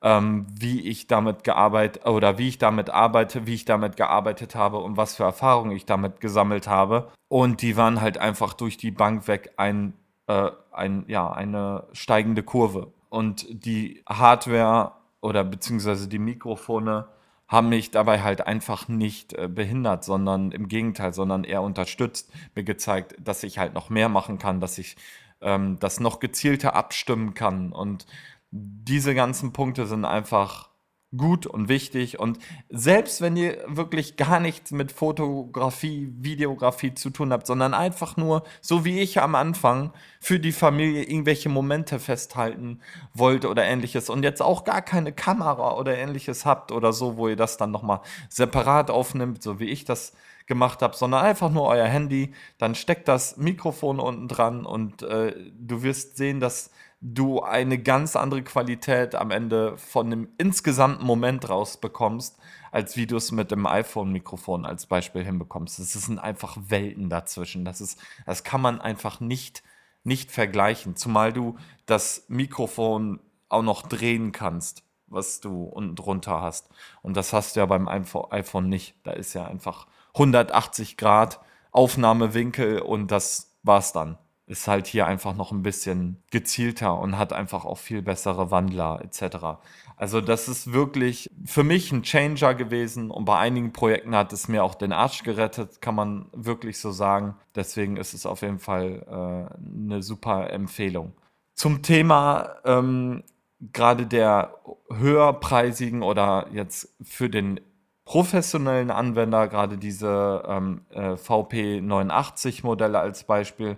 ähm, 0.02 0.46
wie 0.52 0.82
ich 0.82 1.06
damit 1.06 1.44
gearbeitet 1.44 2.06
oder 2.06 2.38
wie 2.38 2.48
ich 2.48 2.58
damit 2.58 2.90
arbeite, 2.90 3.46
wie 3.46 3.54
ich 3.54 3.64
damit 3.64 3.96
gearbeitet 3.96 4.54
habe 4.54 4.78
und 4.78 4.96
was 4.96 5.16
für 5.16 5.24
Erfahrungen 5.24 5.72
ich 5.72 5.86
damit 5.86 6.20
gesammelt 6.20 6.68
habe. 6.68 7.10
Und 7.28 7.62
die 7.62 7.76
waren 7.76 8.00
halt 8.00 8.18
einfach 8.18 8.54
durch 8.54 8.76
die 8.76 8.90
Bank 8.90 9.26
weg 9.26 9.52
ein, 9.56 9.94
äh, 10.26 10.50
ein, 10.72 11.04
ja, 11.08 11.30
eine 11.30 11.84
steigende 11.92 12.42
Kurve. 12.42 12.92
Und 13.08 13.46
die 13.48 14.02
Hardware 14.08 14.92
oder 15.20 15.44
beziehungsweise 15.44 16.08
die 16.08 16.18
Mikrofone 16.18 17.08
haben 17.48 17.68
mich 17.68 17.90
dabei 17.92 18.22
halt 18.22 18.46
einfach 18.46 18.88
nicht 18.88 19.32
äh, 19.34 19.48
behindert, 19.48 20.04
sondern 20.04 20.50
im 20.50 20.68
Gegenteil, 20.68 21.14
sondern 21.14 21.44
eher 21.44 21.62
unterstützt, 21.62 22.32
mir 22.54 22.64
gezeigt, 22.64 23.14
dass 23.20 23.44
ich 23.44 23.58
halt 23.58 23.74
noch 23.74 23.88
mehr 23.88 24.08
machen 24.08 24.38
kann, 24.38 24.60
dass 24.60 24.78
ich 24.78 24.96
ähm, 25.40 25.78
das 25.78 26.00
noch 26.00 26.18
gezielter 26.18 26.74
abstimmen 26.74 27.34
kann 27.34 27.72
und 27.72 28.06
diese 28.50 29.14
ganzen 29.14 29.52
Punkte 29.52 29.86
sind 29.86 30.04
einfach 30.04 30.70
gut 31.16 31.46
und 31.46 31.68
wichtig. 31.68 32.18
Und 32.18 32.38
selbst 32.68 33.20
wenn 33.20 33.36
ihr 33.36 33.64
wirklich 33.66 34.16
gar 34.16 34.40
nichts 34.40 34.70
mit 34.70 34.92
Fotografie, 34.92 36.12
Videografie 36.18 36.94
zu 36.94 37.10
tun 37.10 37.32
habt, 37.32 37.46
sondern 37.46 37.74
einfach 37.74 38.16
nur, 38.16 38.42
so 38.60 38.84
wie 38.84 39.00
ich 39.00 39.20
am 39.20 39.34
Anfang, 39.34 39.92
für 40.20 40.40
die 40.40 40.52
Familie 40.52 41.04
irgendwelche 41.04 41.48
Momente 41.48 41.98
festhalten 41.98 42.80
wollt 43.14 43.44
oder 43.44 43.64
ähnliches 43.64 44.10
und 44.10 44.22
jetzt 44.22 44.42
auch 44.42 44.64
gar 44.64 44.82
keine 44.82 45.12
Kamera 45.12 45.76
oder 45.76 45.96
ähnliches 45.96 46.44
habt 46.44 46.72
oder 46.72 46.92
so, 46.92 47.16
wo 47.16 47.28
ihr 47.28 47.36
das 47.36 47.56
dann 47.56 47.70
nochmal 47.70 48.00
separat 48.28 48.90
aufnimmt, 48.90 49.42
so 49.42 49.60
wie 49.60 49.70
ich 49.70 49.84
das 49.84 50.12
gemacht 50.46 50.80
habe, 50.82 50.96
sondern 50.96 51.24
einfach 51.24 51.50
nur 51.50 51.66
euer 51.66 51.86
Handy, 51.86 52.32
dann 52.58 52.74
steckt 52.74 53.08
das 53.08 53.36
Mikrofon 53.36 54.00
unten 54.00 54.28
dran 54.28 54.64
und 54.64 55.02
äh, 55.02 55.34
du 55.58 55.82
wirst 55.82 56.16
sehen, 56.16 56.40
dass 56.40 56.70
du 57.00 57.42
eine 57.42 57.78
ganz 57.78 58.16
andere 58.16 58.42
Qualität 58.42 59.14
am 59.14 59.30
Ende 59.30 59.76
von 59.76 60.06
einem 60.06 60.28
insgesamten 60.38 61.04
Moment 61.04 61.48
rausbekommst, 61.48 62.38
als 62.72 62.96
wie 62.96 63.06
du 63.06 63.16
es 63.16 63.32
mit 63.32 63.50
dem 63.50 63.66
iPhone-Mikrofon 63.66 64.64
als 64.66 64.86
Beispiel 64.86 65.24
hinbekommst. 65.24 65.78
Das 65.78 65.92
sind 65.92 66.18
einfach 66.18 66.56
Welten 66.68 67.10
dazwischen. 67.10 67.64
Das, 67.64 67.80
ist, 67.80 67.98
das 68.24 68.44
kann 68.44 68.60
man 68.60 68.80
einfach 68.80 69.20
nicht, 69.20 69.62
nicht 70.04 70.32
vergleichen, 70.32 70.96
zumal 70.96 71.32
du 71.32 71.56
das 71.84 72.24
Mikrofon 72.28 73.20
auch 73.48 73.62
noch 73.62 73.82
drehen 73.82 74.32
kannst, 74.32 74.82
was 75.06 75.40
du 75.40 75.64
unten 75.64 75.96
drunter 75.96 76.40
hast. 76.40 76.70
Und 77.02 77.16
das 77.16 77.32
hast 77.32 77.56
du 77.56 77.60
ja 77.60 77.66
beim 77.66 77.88
iPhone 77.88 78.68
nicht. 78.68 78.94
Da 79.04 79.12
ist 79.12 79.34
ja 79.34 79.46
einfach 79.46 79.86
180 80.14 80.96
Grad 80.96 81.40
Aufnahmewinkel 81.72 82.80
und 82.80 83.10
das 83.10 83.54
war's 83.62 83.92
dann 83.92 84.18
ist 84.46 84.68
halt 84.68 84.86
hier 84.86 85.06
einfach 85.06 85.34
noch 85.34 85.50
ein 85.50 85.62
bisschen 85.62 86.22
gezielter 86.30 86.98
und 86.98 87.18
hat 87.18 87.32
einfach 87.32 87.64
auch 87.64 87.78
viel 87.78 88.02
bessere 88.02 88.50
Wandler 88.50 89.00
etc. 89.02 89.58
Also 89.96 90.20
das 90.20 90.48
ist 90.48 90.72
wirklich 90.72 91.30
für 91.44 91.64
mich 91.64 91.90
ein 91.90 92.02
Changer 92.02 92.54
gewesen 92.54 93.10
und 93.10 93.24
bei 93.24 93.38
einigen 93.38 93.72
Projekten 93.72 94.14
hat 94.14 94.32
es 94.32 94.46
mir 94.46 94.62
auch 94.62 94.76
den 94.76 94.92
Arsch 94.92 95.24
gerettet, 95.24 95.80
kann 95.80 95.94
man 95.94 96.26
wirklich 96.32 96.78
so 96.78 96.92
sagen. 96.92 97.34
Deswegen 97.54 97.96
ist 97.96 98.14
es 98.14 98.24
auf 98.24 98.42
jeden 98.42 98.60
Fall 98.60 99.04
äh, 99.08 99.84
eine 99.84 100.02
super 100.02 100.50
Empfehlung. 100.50 101.12
Zum 101.54 101.82
Thema 101.82 102.56
ähm, 102.64 103.24
gerade 103.72 104.06
der 104.06 104.54
höherpreisigen 104.92 106.02
oder 106.02 106.46
jetzt 106.52 106.94
für 107.02 107.30
den 107.30 107.60
professionellen 108.04 108.90
Anwender, 108.90 109.48
gerade 109.48 109.78
diese 109.78 110.42
ähm, 110.46 110.82
äh, 110.90 111.14
VP89-Modelle 111.14 112.98
als 112.98 113.24
Beispiel, 113.24 113.76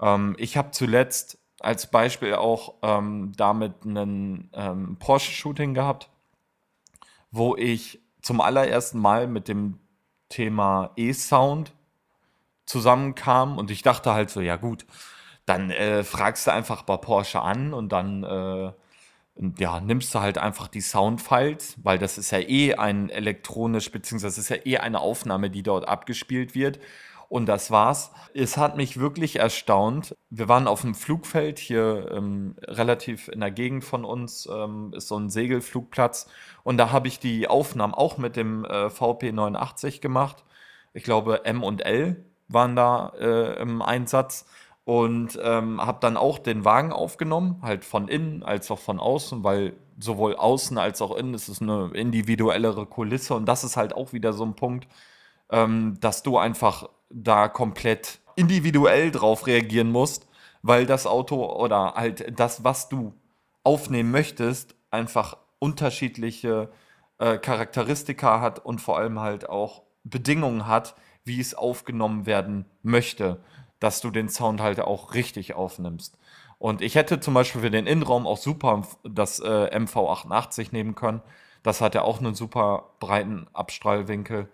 ähm, 0.00 0.36
ich 0.38 0.56
habe 0.56 0.70
zuletzt 0.70 1.38
als 1.60 1.90
Beispiel 1.90 2.34
auch 2.34 2.74
ähm, 2.82 3.32
damit 3.36 3.84
ein 3.84 4.50
ähm, 4.52 4.96
Porsche-Shooting 4.98 5.74
gehabt, 5.74 6.08
wo 7.30 7.56
ich 7.56 8.00
zum 8.22 8.40
allerersten 8.40 8.98
Mal 8.98 9.26
mit 9.26 9.48
dem 9.48 9.80
Thema 10.28 10.92
E-Sound 10.96 11.72
zusammenkam 12.66 13.58
und 13.58 13.70
ich 13.70 13.82
dachte 13.82 14.12
halt 14.12 14.30
so, 14.30 14.40
ja 14.40 14.56
gut, 14.56 14.86
dann 15.46 15.70
äh, 15.70 16.04
fragst 16.04 16.46
du 16.46 16.52
einfach 16.52 16.82
bei 16.82 16.96
Porsche 16.96 17.40
an 17.40 17.72
und 17.72 17.90
dann 17.90 18.22
äh, 18.24 18.72
ja, 19.58 19.80
nimmst 19.80 20.14
du 20.14 20.20
halt 20.20 20.36
einfach 20.36 20.68
die 20.68 20.80
Soundfiles, 20.80 21.76
weil 21.82 21.98
das 21.98 22.18
ist 22.18 22.30
ja 22.30 22.40
eh 22.40 22.74
ein 22.74 23.08
elektronisch, 23.08 23.90
beziehungsweise 23.90 24.36
das 24.36 24.44
ist 24.44 24.48
ja 24.50 24.66
eh 24.66 24.78
eine 24.78 25.00
Aufnahme, 25.00 25.48
die 25.48 25.62
dort 25.62 25.88
abgespielt 25.88 26.54
wird 26.54 26.78
und 27.28 27.46
das 27.46 27.70
war's. 27.70 28.10
Es 28.34 28.56
hat 28.56 28.76
mich 28.76 28.98
wirklich 28.98 29.36
erstaunt. 29.36 30.16
Wir 30.30 30.48
waren 30.48 30.66
auf 30.66 30.80
dem 30.80 30.94
Flugfeld 30.94 31.58
hier 31.58 32.10
ähm, 32.12 32.56
relativ 32.62 33.28
in 33.28 33.40
der 33.40 33.50
Gegend 33.50 33.84
von 33.84 34.04
uns, 34.04 34.48
ähm, 34.50 34.92
ist 34.94 35.08
so 35.08 35.18
ein 35.18 35.28
Segelflugplatz. 35.28 36.28
Und 36.64 36.78
da 36.78 36.90
habe 36.90 37.08
ich 37.08 37.18
die 37.20 37.48
Aufnahmen 37.48 37.94
auch 37.94 38.16
mit 38.16 38.36
dem 38.36 38.64
äh, 38.64 38.86
VP89 38.86 40.00
gemacht. 40.00 40.44
Ich 40.94 41.04
glaube, 41.04 41.44
M 41.44 41.62
und 41.62 41.84
L 41.84 42.24
waren 42.48 42.74
da 42.76 43.12
äh, 43.18 43.60
im 43.60 43.82
Einsatz 43.82 44.46
und 44.84 45.38
ähm, 45.42 45.84
habe 45.84 45.98
dann 46.00 46.16
auch 46.16 46.38
den 46.38 46.64
Wagen 46.64 46.92
aufgenommen, 46.92 47.58
halt 47.60 47.84
von 47.84 48.08
innen 48.08 48.42
als 48.42 48.70
auch 48.70 48.78
von 48.78 48.98
außen, 48.98 49.44
weil 49.44 49.74
sowohl 50.00 50.34
außen 50.34 50.78
als 50.78 51.02
auch 51.02 51.14
innen 51.14 51.34
ist 51.34 51.48
es 51.48 51.60
eine 51.60 51.90
individuellere 51.92 52.86
Kulisse 52.86 53.34
und 53.34 53.44
das 53.46 53.64
ist 53.64 53.76
halt 53.76 53.94
auch 53.94 54.14
wieder 54.14 54.32
so 54.32 54.44
ein 54.46 54.54
Punkt, 54.54 54.88
ähm, 55.50 55.98
dass 56.00 56.22
du 56.22 56.38
einfach 56.38 56.88
da 57.10 57.48
komplett 57.48 58.20
individuell 58.36 59.10
drauf 59.10 59.46
reagieren 59.46 59.90
musst, 59.90 60.28
weil 60.62 60.86
das 60.86 61.06
Auto 61.06 61.44
oder 61.44 61.94
halt 61.94 62.38
das, 62.38 62.64
was 62.64 62.88
du 62.88 63.14
aufnehmen 63.64 64.10
möchtest, 64.10 64.74
einfach 64.90 65.36
unterschiedliche 65.58 66.70
äh, 67.18 67.38
Charakteristika 67.38 68.40
hat 68.40 68.64
und 68.64 68.80
vor 68.80 68.98
allem 68.98 69.20
halt 69.20 69.48
auch 69.48 69.82
Bedingungen 70.04 70.66
hat, 70.66 70.94
wie 71.24 71.40
es 71.40 71.54
aufgenommen 71.54 72.26
werden 72.26 72.64
möchte 72.82 73.40
dass 73.80 74.00
du 74.00 74.10
den 74.10 74.28
Sound 74.28 74.60
halt 74.60 74.80
auch 74.80 75.14
richtig 75.14 75.54
aufnimmst. 75.54 76.18
Und 76.58 76.82
ich 76.82 76.96
hätte 76.96 77.20
zum 77.20 77.34
Beispiel 77.34 77.60
für 77.60 77.70
den 77.70 77.86
Innenraum 77.86 78.26
auch 78.26 78.36
super 78.36 78.82
das 79.04 79.38
äh, 79.38 79.44
MV88 79.44 80.68
nehmen 80.72 80.94
können. 80.94 81.22
Das 81.62 81.80
hat 81.80 81.94
ja 81.94 82.02
auch 82.02 82.18
einen 82.18 82.34
super 82.34 82.90
breiten 82.98 83.46
Abstrahlwinkel 83.52 84.48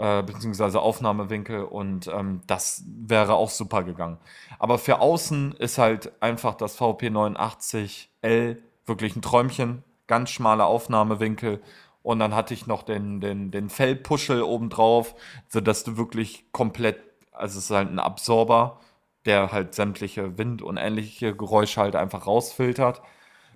äh, 0.00 0.22
beziehungsweise 0.22 0.80
Aufnahmewinkel 0.80 1.64
und 1.64 2.08
ähm, 2.08 2.40
das 2.46 2.84
wäre 2.86 3.34
auch 3.34 3.50
super 3.50 3.84
gegangen. 3.84 4.18
Aber 4.58 4.78
für 4.78 5.00
außen 5.00 5.52
ist 5.58 5.78
halt 5.78 6.10
einfach 6.22 6.54
das 6.54 6.78
VP89L 6.80 8.56
wirklich 8.86 9.14
ein 9.14 9.22
Träumchen, 9.22 9.84
ganz 10.06 10.30
schmaler 10.30 10.66
Aufnahmewinkel 10.66 11.60
und 12.02 12.18
dann 12.18 12.34
hatte 12.34 12.54
ich 12.54 12.66
noch 12.66 12.82
den, 12.82 13.20
den, 13.20 13.50
den 13.50 13.68
Fellpuschel 13.68 14.42
obendrauf, 14.42 15.14
sodass 15.48 15.84
du 15.84 15.98
wirklich 15.98 16.50
komplett 16.52 16.96
also 17.32 17.58
es 17.58 17.64
ist 17.66 17.70
halt 17.70 17.90
ein 17.90 17.98
Absorber, 17.98 18.80
der 19.24 19.52
halt 19.52 19.74
sämtliche 19.74 20.38
Wind- 20.38 20.62
und 20.62 20.76
ähnliche 20.76 21.34
Geräusche 21.34 21.80
halt 21.80 21.96
einfach 21.96 22.26
rausfiltert, 22.26 23.02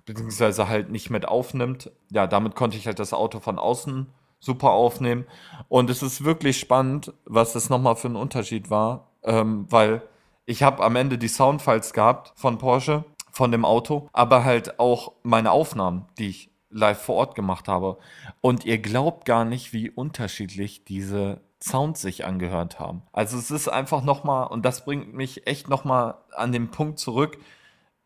beziehungsweise 0.05 0.67
halt 0.67 0.89
nicht 0.91 1.09
mit 1.09 1.27
aufnimmt. 1.27 1.91
Ja, 2.11 2.27
damit 2.27 2.55
konnte 2.55 2.77
ich 2.77 2.87
halt 2.87 2.99
das 2.99 3.13
Auto 3.13 3.39
von 3.39 3.59
außen 3.59 4.07
super 4.39 4.71
aufnehmen. 4.71 5.25
Und 5.67 5.89
es 5.89 6.03
ist 6.03 6.23
wirklich 6.23 6.59
spannend, 6.59 7.13
was 7.25 7.53
das 7.53 7.69
nochmal 7.69 7.95
für 7.95 8.09
ein 8.09 8.15
Unterschied 8.15 8.69
war, 8.69 9.11
ähm, 9.23 9.65
weil 9.69 10.01
ich 10.45 10.63
habe 10.63 10.83
am 10.83 10.95
Ende 10.95 11.17
die 11.17 11.27
Soundfiles 11.27 11.93
gehabt 11.93 12.33
von 12.35 12.57
Porsche, 12.57 13.03
von 13.31 13.51
dem 13.51 13.65
Auto, 13.65 14.09
aber 14.13 14.45
halt 14.45 14.79
auch 14.79 15.13
meine 15.23 15.51
Aufnahmen, 15.51 16.05
die 16.17 16.29
ich 16.29 16.51
live 16.69 17.01
vor 17.01 17.15
Ort 17.15 17.35
gemacht 17.35 17.67
habe. 17.67 17.97
Und 18.41 18.65
ihr 18.65 18.77
glaubt 18.77 19.25
gar 19.25 19.45
nicht, 19.45 19.73
wie 19.73 19.89
unterschiedlich 19.89 20.85
diese 20.85 21.41
Sounds 21.61 22.01
sich 22.01 22.25
angehört 22.25 22.79
haben. 22.79 23.01
Also 23.11 23.37
es 23.37 23.49
ist 23.49 23.67
einfach 23.67 24.03
nochmal, 24.03 24.47
und 24.47 24.63
das 24.65 24.85
bringt 24.85 25.13
mich 25.13 25.47
echt 25.47 25.67
nochmal 25.67 26.15
an 26.35 26.51
den 26.51 26.69
Punkt 26.69 26.99
zurück, 26.99 27.37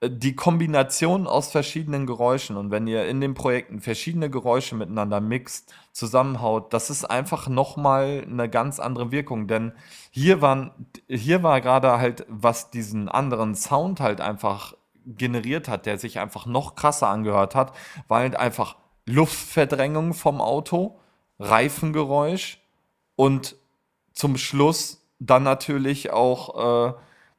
die 0.02 0.36
Kombination 0.36 1.28
aus 1.28 1.52
verschiedenen 1.52 2.08
Geräuschen. 2.08 2.56
Und 2.56 2.72
wenn 2.72 2.88
ihr 2.88 3.08
in 3.08 3.20
den 3.20 3.34
Projekten 3.34 3.82
verschiedene 3.82 4.30
Geräusche 4.30 4.76
miteinander 4.76 5.20
mixt, 5.20 5.74
zusammenhaut, 5.92 6.74
das 6.74 6.90
ist 6.90 7.04
einfach 7.04 7.48
nochmal 7.48 8.26
eine 8.26 8.50
ganz 8.50 8.80
andere 8.80 9.12
Wirkung, 9.12 9.48
denn 9.48 9.74
hier 10.12 10.42
waren, 10.42 10.72
hier 11.10 11.44
war 11.44 11.60
gerade 11.60 11.98
halt, 12.00 12.26
was 12.30 12.72
diesen 12.72 13.10
anderen 13.10 13.56
Sound 13.56 14.00
halt 14.00 14.22
einfach 14.22 14.74
generiert 15.06 15.68
hat, 15.68 15.86
der 15.86 15.98
sich 15.98 16.20
einfach 16.20 16.46
noch 16.46 16.76
krasser 16.76 17.10
angehört 17.10 17.56
hat, 17.56 17.74
war 18.08 18.20
halt 18.20 18.38
einfach 18.38 18.78
Luftverdrängung 19.06 20.14
vom 20.14 20.40
Auto, 20.40 21.00
Reifengeräusch, 21.40 22.60
und 23.20 23.58
zum 24.14 24.38
Schluss 24.38 25.06
dann 25.20 25.44
natürlich 25.44 26.12
auch 26.12 26.94
äh, 26.94 26.94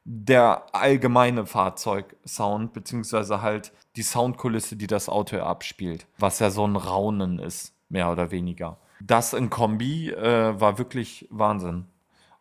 der 0.04 0.74
allgemeine 0.74 1.46
Fahrzeugsound, 1.46 2.72
beziehungsweise 2.72 3.42
halt 3.42 3.72
die 3.96 4.02
Soundkulisse, 4.02 4.76
die 4.76 4.86
das 4.86 5.08
Auto 5.08 5.38
abspielt, 5.38 6.06
was 6.18 6.38
ja 6.38 6.50
so 6.50 6.66
ein 6.66 6.76
Raunen 6.76 7.38
ist, 7.38 7.74
mehr 7.88 8.10
oder 8.10 8.30
weniger. 8.30 8.78
Das 9.00 9.32
in 9.32 9.50
Kombi 9.50 10.10
äh, 10.10 10.60
war 10.60 10.78
wirklich 10.78 11.26
Wahnsinn. 11.30 11.86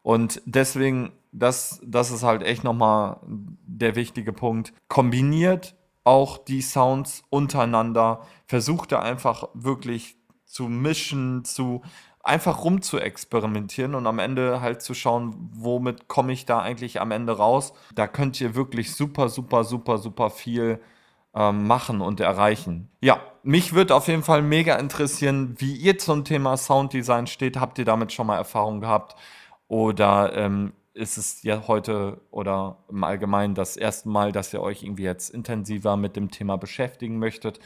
Und 0.02 0.41
deswegen, 0.45 1.12
das, 1.32 1.82
das 1.86 2.12
ist 2.12 2.24
halt 2.24 2.43
echt 2.43 2.63
nochmal 2.63 3.17
der 3.26 3.95
wichtige 3.95 4.34
Punkt. 4.34 4.74
Kombiniert 4.88 5.76
auch 6.04 6.38
die 6.38 6.62
Sounds 6.62 7.24
untereinander, 7.30 8.26
versucht 8.48 8.91
er 8.91 9.02
einfach 9.02 9.50
wirklich 9.54 10.17
zu 10.45 10.67
mischen, 10.67 11.45
zu 11.45 11.84
einfach 12.30 12.63
rum 12.63 12.82
zu 12.82 13.00
experimentieren 13.00 13.96
und 13.96 14.08
am 14.08 14.20
Ende 14.20 14.62
halt 14.62 14.82
zu 14.82 14.94
schauen, 14.94 15.50
womit 15.54 16.08
komme 16.08 16.32
ich 16.32 16.46
da 16.46 16.60
eigentlich 16.60 17.02
am 17.02 17.12
Ende 17.12 17.36
raus. 17.38 17.74
Da 17.94 18.08
könnt 18.08 18.39
ihr 18.39 18.56
wirklich 18.56 18.96
super, 18.96 19.28
super, 19.28 19.63
super, 19.63 19.98
super 19.98 20.30
viel 20.30 20.80
ähm, 21.34 21.68
machen 21.68 22.02
und 22.02 22.20
erreichen. 22.20 22.89
Ja, 23.02 23.20
mich 23.44 23.74
würde 23.74 23.96
auf 23.96 24.08
jeden 24.08 24.24
Fall 24.24 24.42
mega 24.42 24.76
interessieren, 24.76 25.56
wie 25.58 25.76
ihr 25.76 25.98
zum 25.98 26.24
Thema 26.24 26.56
Sounddesign 26.56 27.28
steht. 27.28 27.60
Habt 27.60 27.80
ihr 27.80 27.86
damit 27.86 28.13
schon 28.13 28.28
mal 28.28 28.38
Erfahrung 28.38 28.80
gehabt? 28.82 29.15
Oder 29.68 30.34
ähm, 30.36 30.74
ist 30.93 31.17
es 31.17 31.43
ja 31.43 31.67
heute 31.67 32.21
oder 32.32 32.84
im 32.89 33.04
Allgemeinen 33.04 33.56
das 33.56 33.78
erste 33.78 34.10
Mal, 34.10 34.32
dass 34.32 34.54
ihr 34.54 34.62
euch 34.62 34.84
irgendwie 34.84 35.04
jetzt 35.04 35.30
intensiver 35.30 35.97
mit 35.97 36.15
dem 36.15 36.32
Thema 36.32 36.58
beschäftigen 36.58 37.19
möchtet? 37.19 37.60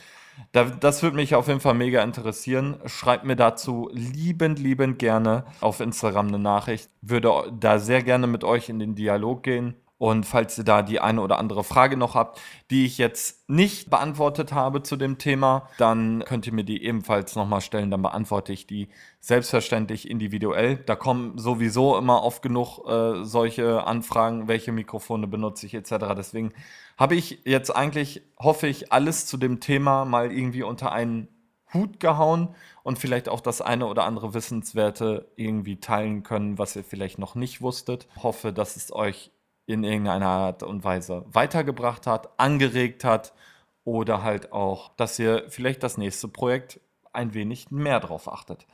Da, 0.51 0.65
das 0.65 1.03
würde 1.03 1.15
mich 1.15 1.35
auf 1.35 1.47
jeden 1.47 1.59
Fall 1.59 1.73
mega 1.73 2.01
interessieren. 2.03 2.77
Schreibt 2.85 3.23
mir 3.23 3.35
dazu 3.35 3.89
liebend, 3.93 4.59
liebend 4.59 4.99
gerne 4.99 5.45
auf 5.61 5.79
Instagram 5.79 6.27
eine 6.27 6.39
Nachricht. 6.39 6.89
Würde 7.01 7.53
da 7.59 7.79
sehr 7.79 8.03
gerne 8.03 8.27
mit 8.27 8.43
euch 8.43 8.69
in 8.69 8.79
den 8.79 8.95
Dialog 8.95 9.43
gehen. 9.43 9.75
Und 9.97 10.25
falls 10.25 10.57
ihr 10.57 10.63
da 10.63 10.81
die 10.81 10.99
eine 10.99 11.21
oder 11.21 11.39
andere 11.39 11.63
Frage 11.63 11.95
noch 11.95 12.15
habt, 12.15 12.41
die 12.71 12.85
ich 12.85 12.97
jetzt 12.97 13.47
nicht 13.49 13.89
beantwortet 13.89 14.51
habe 14.51 14.83
zu 14.83 14.97
dem 14.97 15.17
Thema, 15.17 15.69
dann 15.77 16.23
könnt 16.25 16.45
ihr 16.45 16.53
mir 16.53 16.65
die 16.65 16.83
ebenfalls 16.83 17.35
nochmal 17.35 17.61
stellen. 17.61 17.91
Dann 17.91 18.01
beantworte 18.01 18.51
ich 18.51 18.67
die 18.67 18.89
selbstverständlich 19.19 20.09
individuell. 20.09 20.77
Da 20.77 20.95
kommen 20.95 21.37
sowieso 21.37 21.97
immer 21.97 22.23
oft 22.23 22.41
genug 22.41 22.79
äh, 22.87 23.23
solche 23.23 23.85
Anfragen, 23.87 24.47
welche 24.47 24.71
Mikrofone 24.71 25.27
benutze 25.27 25.67
ich 25.67 25.73
etc. 25.73 25.91
Deswegen 26.17 26.53
habe 26.97 27.15
ich 27.15 27.39
jetzt 27.45 27.73
eigentlich, 27.73 28.23
hoffe 28.37 28.67
ich, 28.67 28.91
alles 28.91 29.25
zu 29.25 29.37
dem 29.37 29.59
Thema 29.59 30.05
mal 30.05 30.31
irgendwie 30.31 30.63
unter 30.63 30.91
einen 30.91 31.27
Hut 31.73 31.99
gehauen 31.99 32.55
und 32.83 32.99
vielleicht 32.99 33.29
auch 33.29 33.39
das 33.39 33.61
eine 33.61 33.87
oder 33.87 34.03
andere 34.03 34.33
Wissenswerte 34.33 35.31
irgendwie 35.35 35.79
teilen 35.79 36.23
können, 36.23 36.57
was 36.57 36.75
ihr 36.75 36.83
vielleicht 36.83 37.19
noch 37.19 37.35
nicht 37.35 37.61
wusstet. 37.61 38.07
Hoffe, 38.21 38.53
dass 38.53 38.75
es 38.75 38.93
euch 38.93 39.31
in 39.65 39.83
irgendeiner 39.83 40.27
Art 40.27 40.63
und 40.63 40.83
Weise 40.83 41.25
weitergebracht 41.27 42.07
hat, 42.07 42.39
angeregt 42.39 43.03
hat 43.03 43.33
oder 43.85 44.23
halt 44.23 44.51
auch, 44.51 44.95
dass 44.95 45.19
ihr 45.19 45.45
vielleicht 45.49 45.83
das 45.83 45.97
nächste 45.97 46.27
Projekt 46.27 46.79
ein 47.11 47.33
wenig 47.33 47.71
mehr 47.71 47.99
drauf 47.99 48.31
achtet. 48.31 48.65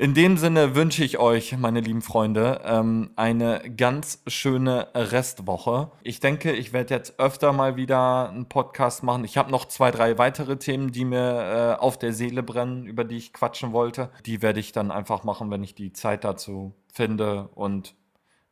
In 0.00 0.14
dem 0.14 0.36
Sinne 0.36 0.76
wünsche 0.76 1.02
ich 1.02 1.18
euch, 1.18 1.58
meine 1.58 1.80
lieben 1.80 2.02
Freunde, 2.02 2.60
ähm, 2.64 3.10
eine 3.16 3.68
ganz 3.76 4.22
schöne 4.28 4.86
Restwoche. 4.94 5.90
Ich 6.04 6.20
denke, 6.20 6.52
ich 6.52 6.72
werde 6.72 6.94
jetzt 6.94 7.18
öfter 7.18 7.52
mal 7.52 7.74
wieder 7.74 8.28
einen 8.28 8.48
Podcast 8.48 9.02
machen. 9.02 9.24
Ich 9.24 9.36
habe 9.36 9.50
noch 9.50 9.64
zwei, 9.64 9.90
drei 9.90 10.16
weitere 10.16 10.56
Themen, 10.56 10.92
die 10.92 11.04
mir 11.04 11.76
äh, 11.80 11.82
auf 11.82 11.98
der 11.98 12.12
Seele 12.12 12.44
brennen, 12.44 12.86
über 12.86 13.02
die 13.02 13.16
ich 13.16 13.32
quatschen 13.32 13.72
wollte. 13.72 14.10
Die 14.24 14.40
werde 14.40 14.60
ich 14.60 14.70
dann 14.70 14.92
einfach 14.92 15.24
machen, 15.24 15.50
wenn 15.50 15.64
ich 15.64 15.74
die 15.74 15.92
Zeit 15.92 16.22
dazu 16.22 16.76
finde 16.92 17.48
und 17.56 17.96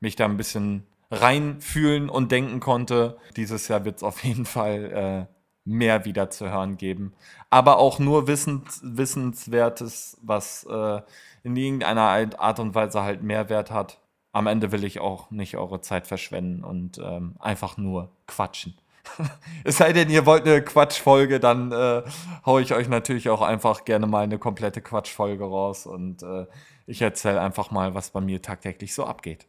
mich 0.01 0.17
da 0.17 0.25
ein 0.25 0.37
bisschen 0.37 0.85
reinfühlen 1.11 2.09
und 2.09 2.33
denken 2.33 2.61
konnte. 2.61 3.17
Dieses 3.37 3.69
Jahr 3.69 3.85
wird 3.85 3.97
es 3.97 4.03
auf 4.03 4.25
jeden 4.25 4.47
Fall 4.47 5.29
äh, 5.29 5.37
mehr 5.65 6.05
wieder 6.05 6.31
zu 6.31 6.51
hören 6.51 6.77
geben. 6.77 7.13
Aber 7.51 7.79
auch 7.79 7.99
nur 7.99 8.27
Wissens, 8.27 8.81
Wissenswertes, 8.83 10.19
was 10.23 10.65
äh, 10.65 11.01
in 11.43 11.57
irgendeiner 11.57 12.39
Art 12.39 12.61
und 12.61 12.75
Weise 12.75 13.03
halt 13.03 13.23
Mehrwert 13.23 13.71
hat. 13.71 14.01
Am 14.33 14.47
Ende 14.47 14.73
will 14.73 14.85
ich 14.85 15.01
auch 15.01 15.31
nicht 15.31 15.57
eure 15.57 15.81
Zeit 15.81 16.07
verschwenden 16.07 16.63
und 16.63 16.99
ähm, 16.99 17.37
einfach 17.39 17.77
nur 17.77 18.11
quatschen. 18.27 18.77
es 19.65 19.79
sei 19.79 19.93
denn, 19.93 20.11
ihr 20.11 20.27
wollt 20.27 20.47
eine 20.47 20.63
Quatschfolge, 20.63 21.41
dann 21.41 21.73
äh, 21.73 22.03
haue 22.45 22.63
ich 22.63 22.75
euch 22.75 22.89
natürlich 22.89 23.29
auch 23.31 23.43
einfach 23.43 23.85
gerne 23.85 24.07
mal 24.07 24.25
eine 24.25 24.39
komplette 24.39 24.81
Quatschfolge 24.81 25.45
raus 25.45 25.87
und 25.87 26.23
äh, 26.23 26.47
ich 26.87 27.03
erzähle 27.03 27.41
einfach 27.41 27.71
mal, 27.71 27.95
was 27.95 28.11
bei 28.11 28.21
mir 28.21 28.43
tagtäglich 28.43 28.95
so 28.95 29.05
abgeht. 29.05 29.47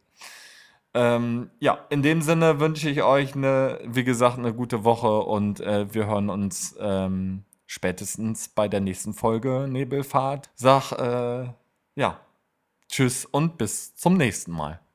Ähm, 0.98 1.50
ja, 1.60 1.86
in 1.90 2.02
dem 2.02 2.22
Sinne 2.22 2.58
wünsche 2.58 2.90
ich 2.90 3.04
euch 3.04 3.36
eine, 3.36 3.78
wie 3.84 4.02
gesagt, 4.02 4.36
eine 4.36 4.52
gute 4.52 4.82
Woche 4.82 5.20
und 5.20 5.60
äh, 5.60 5.94
wir 5.94 6.06
hören 6.06 6.28
uns 6.28 6.74
ähm, 6.80 7.44
spätestens 7.66 8.48
bei 8.48 8.66
der 8.66 8.80
nächsten 8.80 9.14
Folge 9.14 9.68
Nebelfahrt. 9.68 10.50
Sag, 10.56 10.90
äh, 10.90 11.52
ja, 11.94 12.20
tschüss 12.88 13.24
und 13.26 13.58
bis 13.58 13.94
zum 13.94 14.16
nächsten 14.16 14.50
Mal. 14.50 14.80